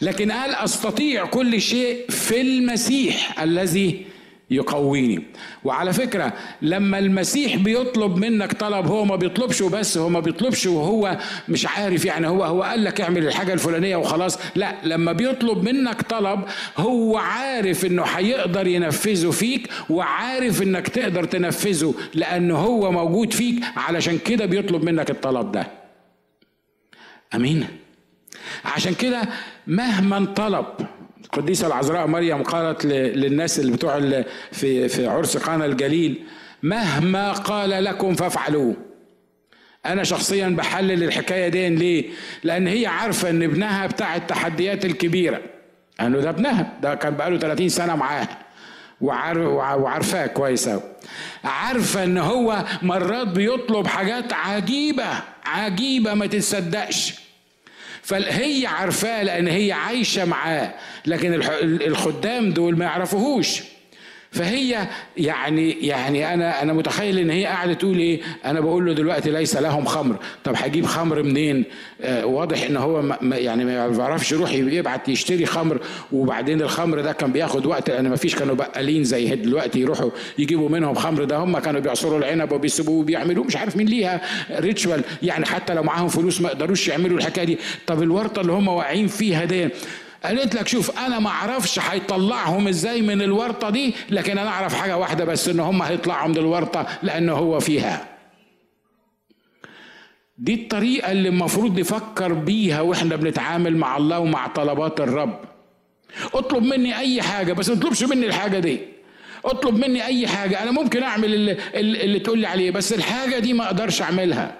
[0.00, 4.11] لكن قال أستطيع كل شيء في المسيح الذي
[4.54, 5.22] يقويني.
[5.64, 6.32] وعلى فكرة
[6.62, 12.04] لما المسيح بيطلب منك طلب هو ما بيطلبش وبس هو ما بيطلبش وهو مش عارف
[12.04, 14.38] يعني هو هو قال لك اعمل الحاجة الفلانية وخلاص.
[14.54, 16.40] لا لما بيطلب منك طلب
[16.76, 23.62] هو عارف إنه هيقدر ينفذه فيك وعارف إنك تقدر تنفذه لأنه هو موجود فيك.
[23.76, 25.66] علشان كده بيطلب منك الطلب ده.
[27.34, 27.66] أمين؟
[28.64, 29.22] عشان كده
[29.66, 30.66] مهما طلب
[31.34, 34.00] القديسة العذراء مريم قالت للناس اللي بتوع
[34.52, 36.22] في في عرس قانا الجليل
[36.62, 38.74] مهما قال لكم فافعلوه.
[39.86, 42.10] أنا شخصيا بحلل الحكاية دي ليه؟
[42.44, 45.40] لأن هي عارفة إن ابنها بتاع التحديات الكبيرة.
[46.00, 48.38] انه ده ابنها ده كان بقاله 30 سنة معاها.
[49.00, 50.82] وعارفاه كويس قوي
[51.44, 55.08] عارفة إن هو مرات بيطلب حاجات عجيبة
[55.44, 57.21] عجيبة ما تتصدقش.
[58.02, 60.74] فهي عارفاه لأن هي عايشة معاه
[61.06, 63.62] لكن الخدام دول ما يعرفوهوش.
[64.32, 69.30] فهي يعني يعني أنا أنا متخيل إن هي قاعدة تقول إيه؟ أنا بقول له دلوقتي
[69.30, 70.16] ليس لهم خمر.
[70.44, 71.64] طب هجيب خمر منين؟
[72.02, 75.80] آه واضح إن هو ما يعني ما بيعرفش يروح يبعت يشتري خمر
[76.12, 80.68] وبعدين الخمر ده كان بياخد وقت لأن ما فيش كانوا بقالين زي دلوقتي يروحوا يجيبوا
[80.68, 84.20] منهم خمر ده هم كانوا بيعصروا العنب وبيسيبوه وبيعملوا مش عارف مين ليها.
[84.60, 87.58] ريتشوال يعني حتى لو معاهم فلوس ما يقدروش يعملوا الحكاية دي.
[87.86, 89.68] طب الورطة اللي هم واقعين فيها دي
[90.24, 94.96] قالت لك شوف أنا ما أعرفش هيطلعهم إزاي من الورطة دي لكن أنا أعرف حاجة
[94.96, 98.08] واحدة بس إن هم هيطلعوا من الورطة لأن هو فيها.
[100.38, 105.40] دي الطريقة اللي المفروض نفكر بيها وإحنا بنتعامل مع الله ومع طلبات الرب.
[106.34, 108.80] اطلب مني أي حاجة بس ما تطلبش مني الحاجة دي.
[109.44, 113.52] اطلب مني أي حاجة أنا ممكن أعمل اللي, اللي تقول لي عليه بس الحاجة دي
[113.52, 114.54] ما أقدرش أعملها.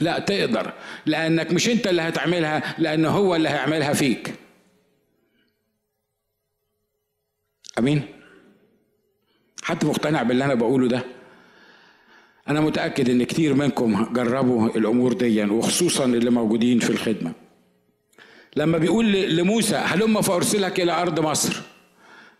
[0.00, 0.72] لا تقدر
[1.06, 4.34] لأنك مش أنت اللي هتعملها لأن هو اللي هيعملها فيك.
[7.80, 8.02] أمين.
[9.62, 11.04] حد مقتنع باللي أنا بقوله ده؟
[12.48, 17.32] أنا متأكد إن كتير منكم جربوا الأمور دي وخصوصا اللي موجودين في الخدمة.
[18.56, 21.62] لما بيقول لموسى هلم فأرسلك إلى أرض مصر؟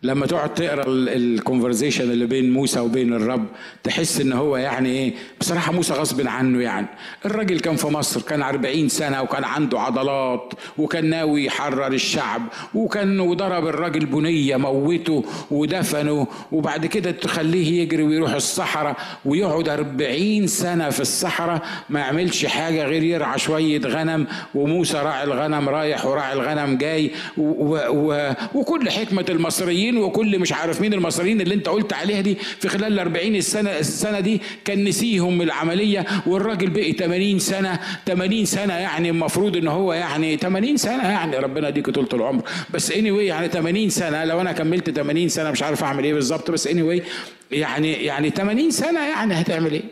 [0.02, 3.46] لما تقعد تقرأ الكونفرزيشن اللي بين موسى وبين الرب
[3.82, 6.86] تحس إن هو يعني إيه بصراحة موسى غصب عنه يعني.
[7.26, 12.42] الراجل كان في مصر كان 40 سنة وكان عنده عضلات وكان ناوي يحرر الشعب
[12.74, 20.90] وكان وضرب الراجل بنية موته ودفنه وبعد كده تخليه يجري ويروح الصحراء ويقعد 40 سنة
[20.90, 26.78] في الصحراء ما يعملش حاجة غير يرعى شوية غنم وموسى راعي الغنم رايح وراعي الغنم
[26.78, 31.68] جاي و و و وكل حكمة المصريين المصريين وكل مش عارف مين المصريين اللي انت
[31.68, 36.92] قلت عليها دي في خلال ال 40 السنة السنة دي كان نسيهم العملية والراجل بقي
[36.92, 42.08] 80 سنة 80 سنة يعني المفروض إن هو يعني 80 سنة يعني ربنا يديك طول
[42.12, 42.42] العمر
[42.74, 46.14] بس اني anyway يعني 80 سنة لو أنا كملت 80 سنة مش عارف أعمل إيه
[46.14, 47.02] بالظبط بس اني anyway
[47.50, 49.82] يعني يعني 80 سنة يعني هتعمل إيه؟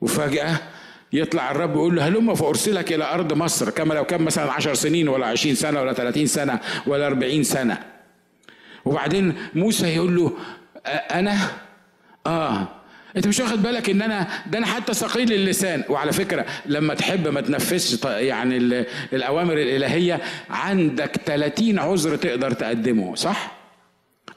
[0.00, 0.56] وفجأة
[1.12, 5.08] يطلع الرب يقول له هلم فأرسلك إلى أرض مصر كما لو كان مثلا 10 سنين
[5.08, 7.97] ولا 20 سنة ولا 30 سنة ولا 40 سنة
[8.88, 10.32] وبعدين موسى يقول له
[10.86, 11.38] أنا؟
[12.26, 12.68] آه.
[13.16, 15.84] أنت مش واخد بالك إن أنا ده أنا حتى ثقيل اللسان.
[15.88, 18.56] وعلى فكرة لما تحب ما تنفذش يعني
[19.12, 20.20] الأوامر الإلهية
[20.50, 23.58] عندك 30 عذر تقدر تقدمه صح؟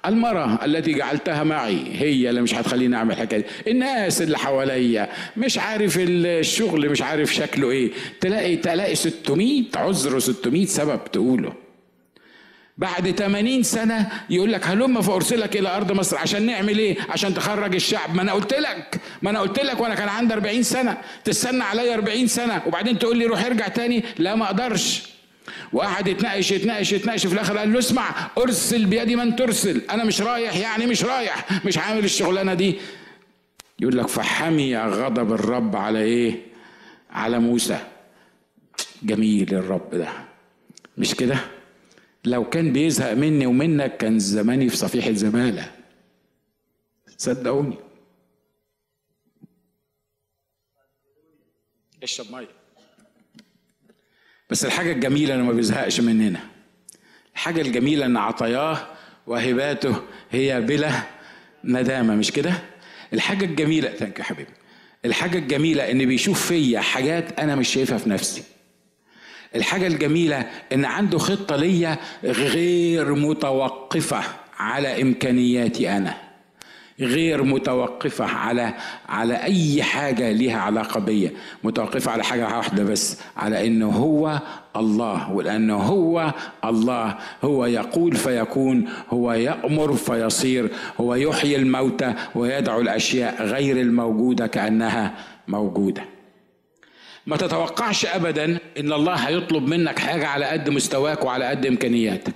[0.05, 3.71] المرأة التي جعلتها معي هي اللي مش هتخليني أعمل الحكاية دي.
[3.71, 7.91] الناس اللي حواليا مش عارف الشغل مش عارف شكله إيه.
[8.21, 11.53] تلاقي تلاقي 600 عذر 600 سبب تقوله.
[12.81, 16.17] بعد 80 سنة يقول لك هلم فأرسلك إلى أرض مصر.
[16.17, 18.15] عشان نعمل إيه؟ عشان تخرج الشعب.
[18.15, 18.99] ما أنا قلت لك.
[19.21, 20.97] ما أنا قلت لك وأنا كان عندي 40 سنة.
[21.23, 22.61] تستنى عليا 40 سنة.
[22.67, 24.03] وبعدين تقول لي روح ارجع تاني.
[24.17, 25.03] لا ما أقدرش.
[25.73, 29.81] وقعد يتناقش يتناقش يتناقش في الآخر قال له اسمع أرسل بيد من ترسل.
[29.89, 31.65] أنا مش رايح يعني مش رايح.
[31.65, 32.75] مش عامل الشغلانة دي.
[33.79, 36.35] يقول لك فحمي غضب الرب على إيه؟
[37.11, 37.79] على موسى.
[39.03, 40.07] جميل الرب ده.
[40.97, 41.37] مش كده؟
[42.25, 45.71] لو كان بيزهق مني ومنك كان زماني في صفيحة زمالة
[47.17, 47.77] صدقوني.
[52.03, 52.47] اشرب مية.
[54.49, 56.39] بس الحاجة الجميلة إنه ما بيزهقش مننا.
[57.33, 58.87] الحاجة الجميلة إن عطاياه
[59.27, 60.01] وهباته
[60.31, 60.91] هي بلا
[61.63, 62.53] ندامة مش كده؟
[63.13, 64.51] الحاجة الجميلة ثانك يا حبيبي.
[65.05, 68.43] الحاجة الجميلة إن بيشوف فيا حاجات أنا مش شايفها في نفسي.
[69.55, 74.21] الحاجة الجميلة إن عنده خطة ليا غير متوقفة
[74.59, 76.13] على إمكانياتي أنا
[76.99, 78.73] غير متوقفة على
[79.09, 81.31] على أي حاجة ليها علاقة بيا.
[81.63, 84.39] متوقفة على حاجة واحدة بس على إنه هو
[84.75, 85.31] الله.
[85.31, 86.33] ولأنه هو
[86.65, 95.13] الله هو يقول فيكون هو يأمر فيصير هو يحيي الموتى ويدعو الأشياء غير الموجودة كأنها
[95.47, 96.01] موجودة.
[97.25, 102.35] ما تتوقعش أبدا إن الله هيطلب منك حاجة على قد مستواك وعلى قد إمكانياتك.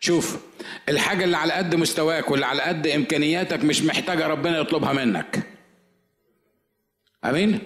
[0.00, 0.36] شوف
[0.88, 5.42] الحاجة اللي على قد مستواك واللي على قد إمكانياتك مش محتاجة ربنا يطلبها منك.
[7.24, 7.58] أمين؟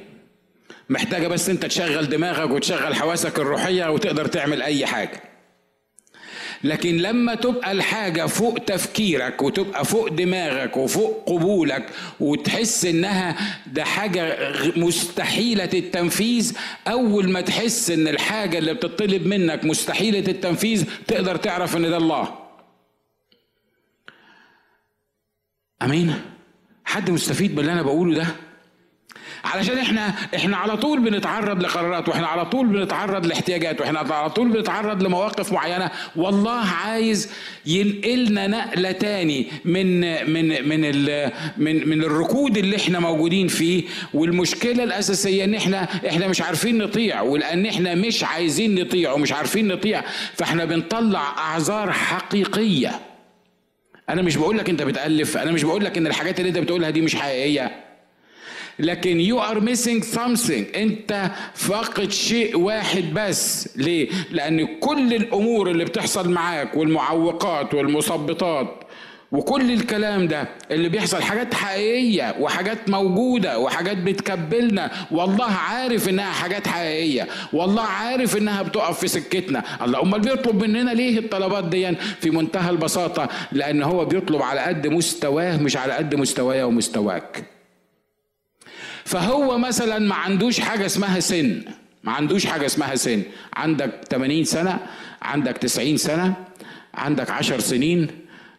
[0.89, 5.30] محتاجة بس أنت تشغل دماغك وتشغل حواسك الروحية وتقدر تعمل أي حاجة.
[6.65, 11.91] لكن لما تبقى الحاجة فوق تفكيرك وتبقى فوق دماغك وفوق قبولك
[12.21, 13.37] وتحس إنها
[13.67, 14.37] ده حاجة
[14.77, 16.57] مستحيلة التنفيذ
[16.89, 22.35] أول ما تحس إن الحاجة اللي بتطلب منك مستحيلة التنفيذ تقدر تعرف إن ده الله.
[25.83, 26.15] آمين؟
[26.85, 28.27] حد مستفيد باللي أنا بقوله ده؟
[29.45, 34.49] علشان إحنا إحنا على طول بنتعرض لقرارات وإحنا على طول بنتعرض لاحتياجات وإحنا على طول
[34.49, 35.91] بنتعرض لمواقف معينة.
[36.17, 37.31] والله عايز
[37.67, 40.01] ينقلنا نقلة تاني من
[40.33, 40.81] من من
[41.57, 43.85] من من الركود اللي إحنا موجودين فيه
[44.15, 49.69] والمشكلة الأساسية إن إحنا إحنا مش عارفين نطيع ولأن إحنا مش عايزين نطيع ومش عارفين
[49.69, 53.01] نطيع فاحنا بنطلع أعذار حقيقية.
[54.09, 56.91] أنا مش بقول لك أنت بتألف أنا مش بقول لك إن الحاجات اللي أنت بتقولها
[56.91, 57.90] دي مش حقيقية.
[58.81, 60.77] لكن you are missing something.
[60.77, 63.69] انت فاقد شيء واحد بس.
[63.77, 68.77] ليه؟ لأن كل الأمور اللي بتحصل معاك والمعوقات والمثبطات
[69.33, 74.91] وكل الكلام ده اللي بيحصل حاجات حقيقية وحاجات موجودة وحاجات بتكبلنا.
[75.11, 77.29] والله عارف إنها حاجات حقيقية.
[77.53, 79.63] والله عارف إنها بتقف في سكتنا.
[79.85, 84.87] الله امال بيطلب مننا ليه الطلبات دي؟ في منتهى البساطة لأن هو بيطلب على قد
[84.87, 87.45] مستواه مش على قد مستوايا ومستواك.
[89.05, 91.65] فهو مثلا ما عندوش حاجة اسمها سن.
[92.05, 93.23] ما عندوش حاجة اسمها سن.
[93.55, 94.79] عندك 80 سنة
[95.23, 96.35] عندك 90 سنة
[96.95, 98.09] عندك 10 سنين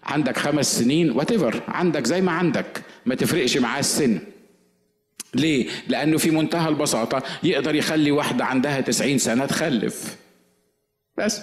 [0.04, 1.32] عندك خمس سنين وات
[1.68, 2.84] عندك زي ما عندك.
[3.06, 4.20] ما تفرقش معاه السن.
[5.34, 10.18] ليه؟ لأنه في منتهى البساطة يقدر يخلي واحدة عندها 90 سنة تخلف.
[11.18, 11.42] بس.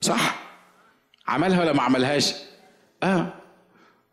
[0.00, 0.42] صح.
[1.28, 2.34] عملها ولا ما عملهاش؟
[3.02, 3.41] آه.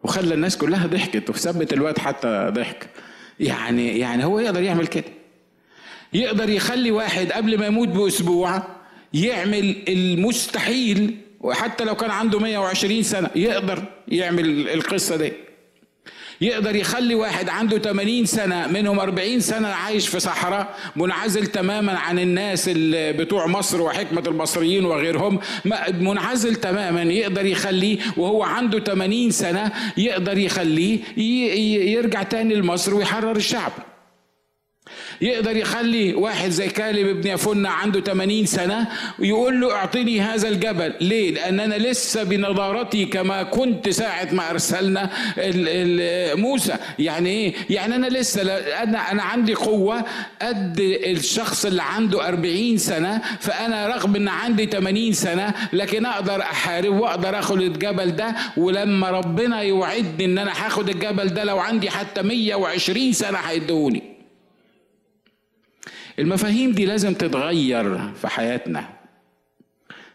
[0.04, 2.90] وخلى الناس كلها ضحكت وثبت الواد حتى ضحك.
[3.40, 5.04] يعني يعني هو يقدر يعمل كده.
[6.14, 8.64] يقدر يخلي واحد قبل ما يموت بأسبوع
[9.14, 15.34] يعمل المستحيل وحتى لو كان عنده 120 سنة يقدر يعمل القصة دي.
[16.42, 22.20] يقدر يخلي واحد عنده 80 سنة منهم 40 سنة عايش في صحراء منعزل تماما عن
[22.20, 25.40] الناس اللي بتوع مصر وحكمة المصريين وغيرهم
[26.00, 31.00] منعزل تماما يقدر يخليه وهو عنده 80 سنة يقدر يخليه
[31.98, 33.72] يرجع تاني لمصر ويحرر الشعب.
[35.22, 38.88] يقدر يخلي واحد زي كالب ابن يفنة عنده 80 سنة
[39.20, 40.94] ويقول له اعطني هذا الجبل.
[41.02, 45.10] ليه؟ لأن أنا لسه بنضارتي كما كنت ساعة ما أرسلنا
[46.36, 46.76] موسى.
[47.00, 48.42] يعني إيه؟ يعني أنا لسه
[48.84, 50.04] أنا أنا عندي قوة
[50.42, 56.94] قد الشخص اللي عنده 40 سنة فأنا رغم أن عندي 80 سنة لكن أقدر أحارب
[57.00, 58.36] وأقدر أخد الجبل ده.
[58.58, 64.19] ولما ربنا يوعدني أن أنا هاخد الجبل ده لو عندي حتى 120 سنة هيدوني
[66.20, 68.90] المفاهيم دي لازم تتغير في حياتنا.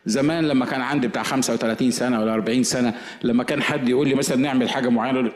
[0.06, 4.14] زمان لما كان عندي بتاع 35 سنة ولا 40 سنة لما كان حد يقول لي
[4.14, 5.32] مثلا نعمل حاجة معينة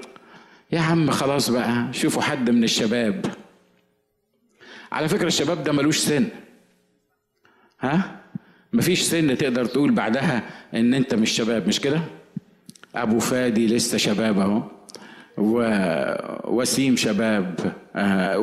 [0.73, 3.27] يا عم خلاص بقى شوفوا حد من الشباب.
[4.93, 6.29] على فكرة الشباب ده ملوش سن.
[7.81, 8.21] ها؟
[8.73, 10.43] مفيش سن تقدر تقول بعدها
[10.75, 12.01] إن أنت مش شباب مش كده؟
[12.95, 14.63] أبو فادي لسه شباب أهو.
[15.39, 17.73] ووسيم شباب.
[17.97, 18.39] آه،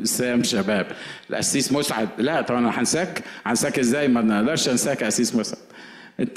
[0.00, 0.86] وسام شباب.
[1.30, 2.08] القسيس مسعد.
[2.18, 3.24] لا طبعا هنساك.
[3.46, 5.58] هنساك إزاي؟ ما نقدرش انساك يا قسيس مسعد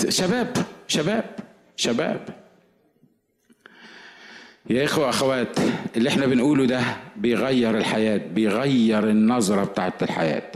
[0.10, 0.54] شباب
[0.88, 1.26] شباب
[1.76, 2.20] شباب.
[4.70, 5.60] يا إخوة اخوات
[5.98, 6.82] اللي إحنا بنقوله ده
[7.16, 10.52] بيغير الحياة بيغير النظرة بتاعت الحياة.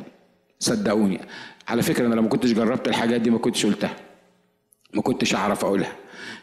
[0.60, 1.22] صدقوني.
[1.68, 3.95] على فكرة أنا لو ما كنتش جربت الحاجات دي ما كنتش قلتها.
[4.93, 5.91] ما كنتش أعرف أقولها.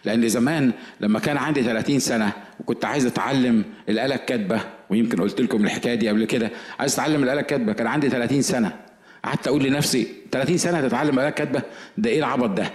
[0.05, 4.61] لأن زمان لما كان عندي 30 سنة وكنت عايز أتعلم الاله الكاتبه
[4.91, 8.73] ويمكن قلت لكم الحكاية دي قبل كده عايز أتعلم الاله الكاتبه كان عندي 30 سنة.
[9.25, 11.63] قعدت أقول لنفسي 30 سنة تتعلم الاله الكاتبه
[11.99, 12.71] ده إيه العبط ده؟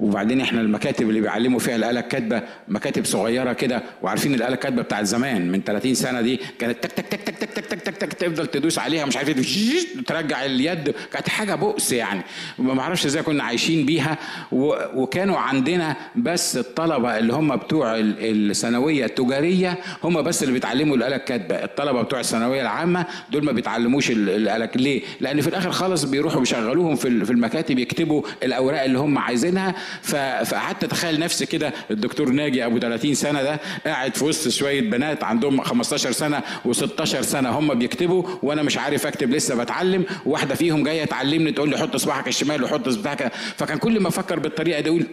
[0.00, 5.04] وبعدين إحنا المكاتب اللي بيعلموا فيها الآلة الكاتبة مكاتب صغيرة كده وعارفين الآلة الكاتبة بتاعت
[5.04, 8.12] زمان من 30 سنة دي كانت تك تك تك تك تك تك تك تك, تك
[8.12, 12.20] تفضل تدوس عليها مش عارف إيه ترجع اليد كانت حاجة بؤس يعني.
[12.58, 14.18] ما أعرفش إزاي كنا عايشين بيها
[14.52, 21.54] وكانوا عندنا بس الطلبة اللي هم بتوع الثانوية التجارية هم بس اللي بيتعلموا الآلة الكاتبة.
[21.54, 26.96] الطلبة بتوع الثانوية العامة دول ما بيتعلموش الآلة ليه؟ لأن في الآخر خالص بيروحوا بيشغلوهم
[26.96, 33.14] في المكاتب يكتبوا الأوراق اللي هم عايزينها فقعدت اتخيل نفسي كده الدكتور ناجي ابو 30
[33.14, 38.62] سنة ده قاعد في وسط شوية بنات عندهم 15 سنة و16 سنة هم بيكتبوا وأنا
[38.62, 42.88] مش عارف اكتب لسه بتعلم وواحده فيهم جاية تعلمني تقول لي حط صباعك الشمال وحط
[42.88, 45.06] صباعك فكان كل ما أفكر بالطريقة دي أقول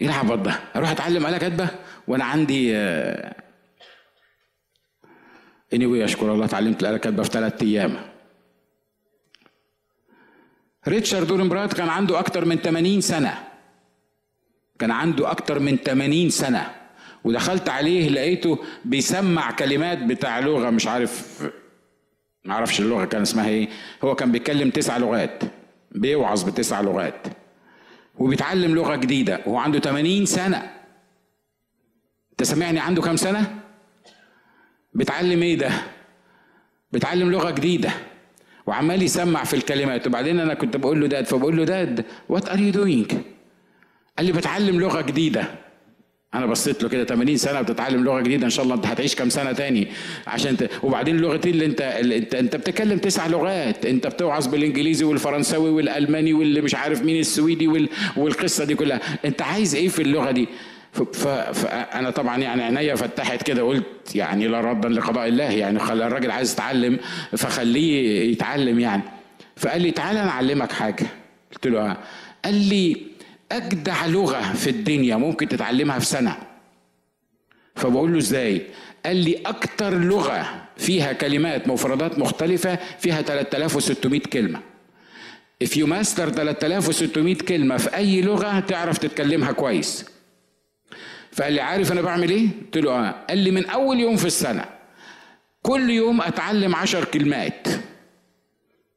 [0.00, 1.68] إيه العبط ده؟ أروح اتعلم اله كاتبة
[2.08, 2.76] وأنا عندي
[5.74, 7.96] اني anyway أشكر الله اتعلمت الاله كاتبة في ثلاث أيام
[10.88, 13.34] ريتشارد دورنبرات كان عنده أكتر من 80 سنة.
[14.78, 16.70] كان عنده أكتر من 80 سنة.
[17.24, 21.42] ودخلت عليه لقيته بيسمع كلمات بتاع لغة مش عارف
[22.44, 23.68] ما أعرفش اللغة كان اسمها إيه.
[24.04, 25.42] هو كان بيتكلم تسع لغات
[25.90, 27.26] بيوعظ بتسع لغات.
[28.18, 30.70] وبيتعلم لغة جديدة وهو عنده 80 سنة.
[32.30, 33.60] أنت سامعني؟ عنده كام سنة؟
[34.94, 35.70] بيتعلم إيه ده؟
[36.92, 37.90] بيتعلم لغة جديدة.
[38.66, 40.06] وعمال يسمع في الكلمات.
[40.06, 43.12] وبعدين أنا كنت بقول له dad فبقول له dad what are you doing
[44.18, 45.44] قال لي بتعلم لغة جديدة.
[46.34, 49.28] أنا بصيت له كده 80 سنة بتتعلم لغة جديدة إن شاء الله أنت هتعيش كام
[49.28, 49.88] سنة تاني
[50.26, 50.70] عشان ت...
[50.82, 53.86] وبعدين اللغتين اللي أنت أنت أنت بتتكلم تسع لغات.
[53.86, 57.88] أنت بتوعظ بالإنجليزي والفرنساوي والألماني واللي مش عارف مين السويدي وال...
[58.16, 59.00] والقصة دي كلها.
[59.24, 60.48] أنت عايز إيه في اللغة دي؟
[61.02, 66.30] فانا طبعا يعني عينيا فتحت كده قلت يعني لا ردا لقضاء الله يعني خلى الراجل
[66.30, 66.98] عايز يتعلم
[67.36, 69.02] فخليه يتعلم يعني.
[69.56, 71.06] فقال لي تعالى أنا أعلمك حاجة.
[71.52, 71.96] قلت له آه.
[72.44, 72.96] قال لي
[73.52, 76.36] أجدع لغة في الدنيا ممكن تتعلمها في سنة.
[77.76, 78.62] فبقول له إزاي؟
[79.06, 84.60] قال لي أكتر لغة فيها كلمات مفردات مختلفة فيها 3600 كلمة.
[85.64, 90.04] If you master 3600 كلمة في أي لغة تعرف تتكلمها كويس.
[91.36, 93.14] فقال لي عارف أنا بعمل إيه؟ قلت له آه.
[93.28, 94.64] قال لي من أول يوم في السنة
[95.62, 97.66] كل يوم أتعلم عشر كلمات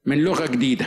[0.06, 0.86] من لغة جديدة.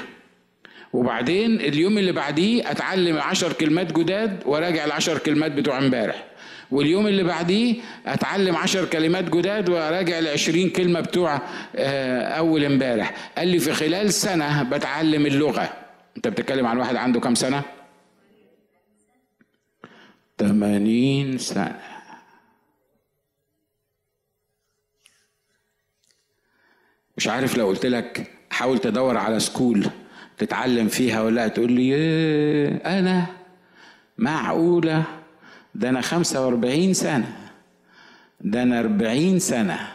[0.93, 6.25] وبعدين اليوم اللي بعديه أتعلم عشر كلمات جداد وراجع العشر كلمات بتوع امبارح.
[6.71, 7.75] واليوم اللي بعديه
[8.07, 11.41] أتعلم عشر كلمات جداد وراجع العشرين كلمة بتوع
[12.39, 13.15] أول امبارح.
[13.39, 15.73] قال لي في خلال سنة بتعلم اللغة.
[16.17, 17.63] أنت بتتكلم عن واحد عنده كام سنة؟
[20.43, 21.81] ثمانين سنة.
[27.17, 29.87] مش عارف لو قلت لك حاول تدور على سكول
[30.39, 31.95] تتعلم فيها ولا تقول لي
[32.69, 33.27] أنا
[34.19, 35.05] معقولة؟
[35.75, 37.37] ده أنا خمسة وأربعين سنة.
[38.41, 39.93] ده أنا أربعين سنة.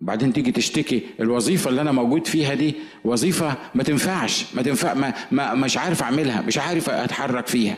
[0.00, 5.14] بعدين تيجي تشتكي الوظيفة اللي أنا موجود فيها دي وظيفة ما تنفعش ما تنفع ما,
[5.30, 7.76] ما مش عارف أعملها مش عارف أتحرك فيها.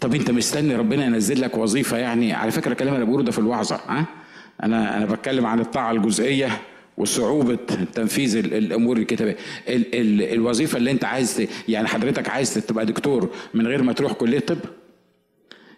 [0.00, 3.38] طب انت مستني ربنا ينزل لك وظيفة يعني؟ على فكرة الكلام اللي بقوله ده في
[3.38, 4.04] الوعظة ها؟
[4.62, 6.48] أنا أنا بتكلم عن الطاعة الجزئية
[6.98, 7.58] وصعوبة
[7.94, 9.36] تنفيذ الأمور الكتابية.
[9.68, 14.12] ال ال الوظيفة اللي أنت عايز يعني حضرتك عايز تبقى دكتور من غير ما تروح
[14.12, 14.56] كلية طب؟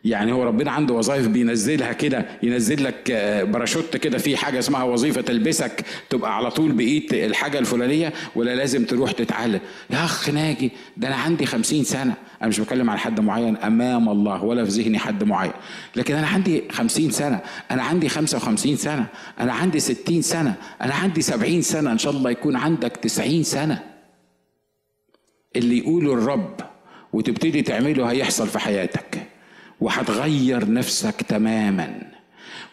[0.04, 3.12] يعني هو ربنا عنده وظائف بينزلها كده ينزل لك
[3.48, 8.84] باراشوت كده في حاجة اسمها وظيفة تلبسك تبقى على طول بإيد الحاجة الفلانية ولا لازم
[8.84, 9.60] تروح تتعلم.
[9.90, 12.14] يا أخ ناجي ده أنا عندي خمسين سنة.
[12.40, 15.52] أنا مش بتكلم على حد معين أمام الله ولا في ذهني حد معين.
[15.96, 17.40] لكن أنا عندي خمسين سنة.
[17.70, 19.06] أنا عندي خمسة وخمسين سنة.
[19.40, 20.54] أنا عندي ستين سنة.
[20.82, 21.92] أنا عندي سبعين سنة.
[21.92, 23.82] إن شاء الله يكون عندك تسعين سنة.
[25.56, 26.60] اللي يقوله الرب
[27.12, 29.29] وتبتدي تعمله هيحصل في حياتك.
[29.80, 32.02] وهتغير نفسك تماما.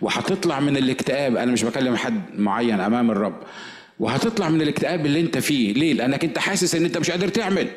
[0.01, 3.43] وهتطلع من الاكتئاب أنا مش بكلم حد معين أمام الرب.
[3.99, 5.73] وهتطلع من الاكتئاب اللي أنت فيه.
[5.73, 7.67] ليه؟ لأنك أنت حاسس إن أنت مش قادر تعمل.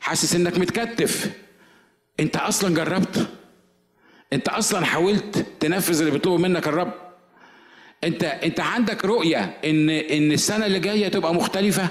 [0.00, 1.30] حاسس إنك متكتف.
[2.20, 3.26] أنت أصلا جربت.
[4.32, 6.92] أنت أصلا حاولت تنفذ اللي بيطلبه منك الرب.
[8.04, 11.88] أنت أنت عندك رؤية إن إن السنة اللي جاية تبقى مختلفة.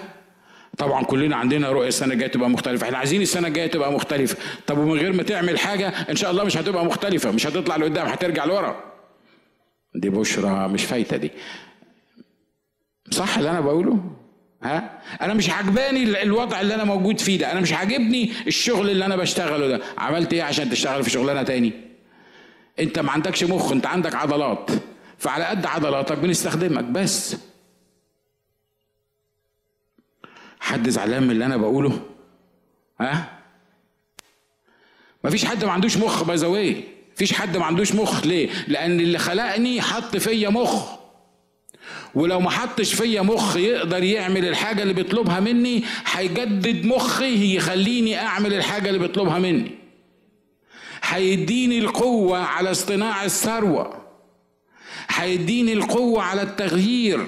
[0.78, 2.86] طبعا كلنا عندنا رؤية السنة الجاية تبقى مختلفة.
[2.86, 4.38] إحنا عايزين السنة الجاية تبقى مختلفة.
[4.68, 7.32] طب ومن غير ما تعمل حاجة إن شاء الله مش هتبقى مختلفة.
[7.32, 8.84] مش هتطلع لقدام هترجع لورا.
[9.96, 11.32] دي بشرى مش فايتة دي.
[13.12, 14.00] صح اللي أنا بقوله؟
[14.64, 17.52] ها؟ أنا مش عجباني الوضع اللي أنا موجود فيه ده.
[17.52, 19.82] أنا مش عاجبني الشغل اللي أنا بشتغله ده.
[19.98, 21.74] عملت إيه عشان تشتغل في شغلانة تاني؟
[22.80, 24.72] أنت ما عندكش مخ أنت عندك عضلات.
[25.18, 27.38] فعلى قد عضلاتك بنستخدمك بس.
[30.66, 31.99] حد زعلان من اللي أنا بقوله؟
[33.01, 33.39] ها؟
[35.24, 36.84] مفيش حد ما عندوش مخ باي
[37.16, 38.26] مفيش حد ما عندوش مخ.
[38.26, 40.91] ليه؟ لأن اللي خلقني حط فيا مخ.
[42.16, 48.53] ولو ما حطش فيا مخ يقدر يعمل الحاجة اللي بيطلبها مني هيجدد مخي يخليني أعمل
[48.53, 49.72] الحاجة اللي بيطلبها مني.
[51.03, 54.05] هيديني القوة على اصطناع الثروة.
[55.09, 57.26] هيديني القوة على التغيير.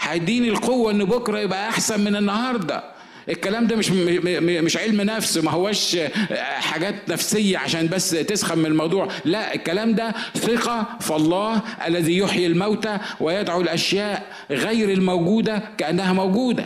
[0.00, 2.84] هيديني القوة ان بكرة يبقى أحسن من النهارده.
[3.28, 3.90] الكلام ده مش
[4.40, 5.96] مش علم نفس ما هوش
[6.40, 9.08] حاجات نفسية عشان بس تسخن من الموضوع.
[9.24, 16.64] لا الكلام ده ثقة في الله الذي يحيي الموتى ويدعو الأشياء غير الموجودة كأنها موجودة.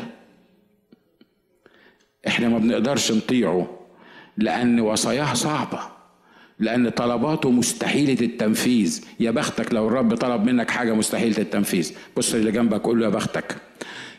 [2.27, 3.79] إحنا ما بنقدرش نطيعه
[4.37, 5.81] لأن وصاياه صعبة.
[6.59, 9.05] لأن طلباته مستحيلة التنفيذ.
[9.21, 11.93] يا بختك لو الرب طلب منك حاجة مستحيلة التنفيذ.
[12.17, 13.57] بص اللي جنبك قول له يا بختك.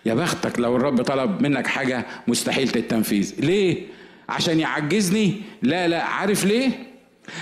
[0.05, 3.33] يا بختك لو الرب طلب منك حاجة مستحيلة التنفيذ.
[3.39, 3.81] ليه؟
[4.29, 6.03] عشان يعجزني؟ لا لا.
[6.03, 6.69] عارف ليه؟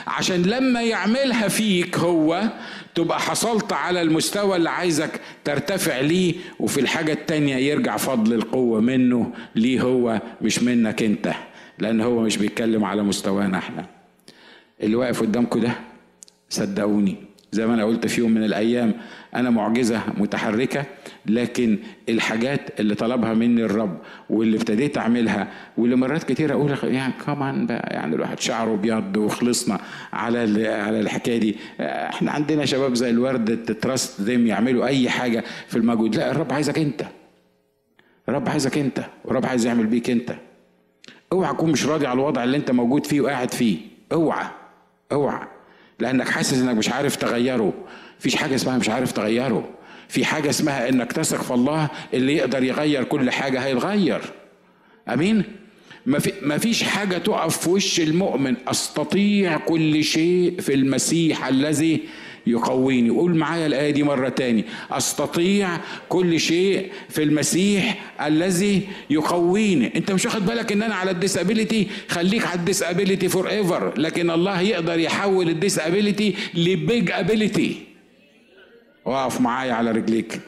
[0.08, 2.44] عشان لما يعملها فيك هو
[2.96, 9.34] تبقى حصلت على المستوى اللي عايزك ترتفع ليه وفي الحاجة التانية يرجع فضل القوة منه
[9.56, 11.34] ليه هو مش منك انت.
[11.80, 14.01] لأن هو مش بيتكلم على مستوانا إحنا.
[14.84, 15.72] اللي واقف قدامكم ده
[16.50, 17.16] صدقوني.
[17.54, 18.94] زي ما أنا قلت في يوم من الأيام
[19.36, 20.86] أنا معجزة متحركة
[21.26, 21.78] لكن
[22.10, 23.98] الحاجات اللي طلبها مني الرب
[24.30, 27.94] واللي ابتديت أعملها واللي مرات كتير أقول يعني كمان بقى.
[27.94, 29.80] يعني الواحد شعره أبيض وخلصنا
[30.14, 31.56] على على الحكاية دي.
[31.82, 36.16] إحنا عندنا شباب زي الورد تترست ذم يعملوا أي حاجة في المجهود.
[36.16, 37.06] لا الرب عايزك أنت.
[38.30, 39.06] الرب عايزك أنت.
[39.26, 40.36] والرب عايز يعمل بيك أنت.
[41.34, 43.78] اوعى تكون مش راضي على الوضع اللي أنت موجود فيه وقاعد فيه.
[44.12, 44.46] اوعى.
[45.12, 45.48] اوعى
[46.00, 47.74] لانك حاسس انك مش عارف تغيره.
[48.20, 49.70] مفيش حاجة اسمها مش عارف تغيره.
[50.08, 54.22] في حاجة اسمها انك تثق في الله اللي يقدر يغير كل حاجة هيتغير.
[55.10, 55.44] امين؟
[56.42, 58.56] ما فيش حاجة تقف في وش المؤمن.
[58.68, 62.02] أستطيع كل شيء في المسيح الذي
[62.48, 63.10] يقويني.
[63.10, 64.66] قول معايا الآية دي مرة تاني.
[64.92, 65.78] أستطيع
[66.10, 69.92] كل شيء في المسيح الذي يقويني.
[69.96, 74.32] أنت مش واخد بالك إن أنا على ال disability؟ خليك على ال disability forever لكن
[74.32, 77.76] الله يقدر يحول ال disability ل big ability
[79.06, 80.40] واقف معايا على رجليك.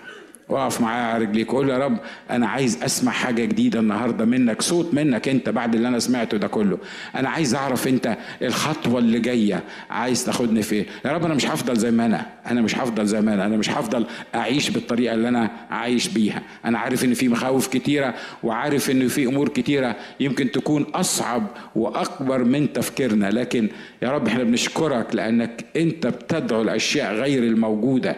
[0.50, 1.98] واقف معايا على رجليك قول يا رب
[2.32, 6.48] أنا عايز أسمع حاجة جديدة النهارده منك صوت منك أنت بعد اللي أنا سمعته ده
[6.48, 6.78] كله.
[7.16, 11.76] أنا عايز أعرف أنت الخطوة اللي جاية عايز تاخدني فين؟ يا رب أنا مش هفضل
[11.78, 15.28] زي ما أنا أنا مش هفضل زي ما أنا أنا مش هفضل أعيش بالطريقة اللي
[15.28, 16.42] أنا عايش بيها.
[16.66, 18.14] أنا عارف إن في مخاوف كتيرة
[18.44, 23.30] وعارف إن في أمور كتيرة يمكن تكون أصعب وأكبر من تفكيرنا.
[23.30, 23.70] لكن
[24.02, 28.16] يا رب إحنا بنشكرك لأنك أنت بتدعو الأشياء غير الموجودة.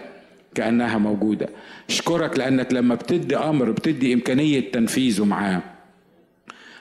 [0.55, 1.49] كأنها موجودة.
[1.89, 5.61] أشكرك لأنك لما بتدي أمر بتدي إمكانية تنفيذه معاه.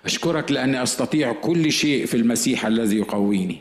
[0.04, 3.58] أشكرك لأني أستطيع كل شيء في المسيح الذي يقويني.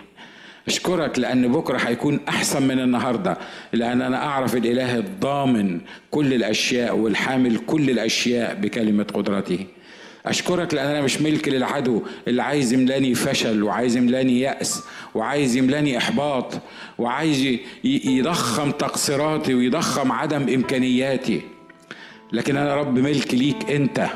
[0.67, 3.37] أشكرك لأن بكرة هيكون أحسن من النهارده
[3.73, 9.65] لأن أنا أعرف الإله الضامن كل الأشياء والحامل كل الأشياء بكلمة قدرته.
[10.25, 14.83] أشكرك لأن أنا مش ملك للعدو اللي عايز يملأني فشل وعايز يملأني يأس
[15.15, 16.53] وعايز يملأني إحباط
[16.97, 21.41] وعايز يضخم تقصيراتي ويضخم عدم إمكانياتي.
[22.31, 24.07] لكن أنا رب ملك ليك أنت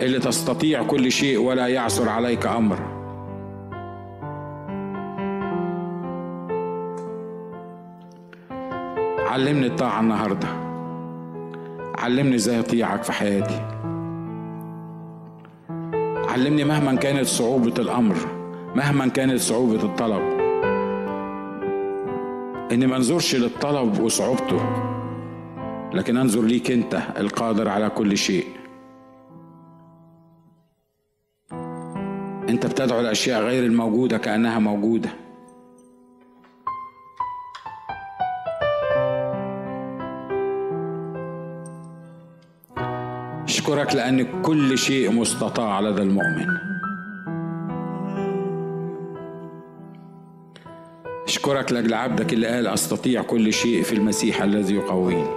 [0.00, 2.96] اللي تستطيع كل شيء ولا يعثر عليك أمر.
[9.18, 10.48] علمني الطاعة النهارده.
[11.98, 13.75] علمني إزاي أطيعك في حياتي.
[16.36, 18.16] علمني مهما كانت صعوبة الأمر
[18.74, 20.22] مهما كانت صعوبة الطلب.
[22.72, 24.60] إني ما انظرش للطلب وصعوبته
[25.92, 28.46] لكن انظر ليك أنت القادر على كل شيء.
[32.48, 35.10] أنت بتدعو الأشياء غير الموجودة كأنها موجودة.
[43.66, 46.46] أشكرك لأن كل شيء مستطاع لدى المؤمن.
[51.24, 55.28] أشكرك لأجل عبدك اللي قال أستطيع كل شيء في المسيح الذي يقويني.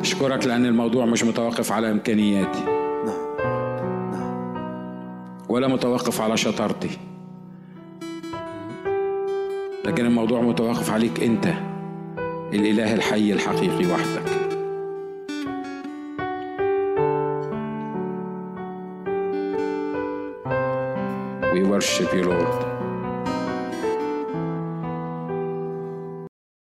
[0.00, 2.64] أشكرك لأن الموضوع مش متوقف على إمكانياتي.
[5.48, 6.98] ولا متوقف على شطارتي.
[9.84, 11.75] لكن الموضوع متوقف عليك أنت.
[12.56, 14.36] الإله الحي الحقيقي وحدك
[21.54, 22.75] We worship you, Lord.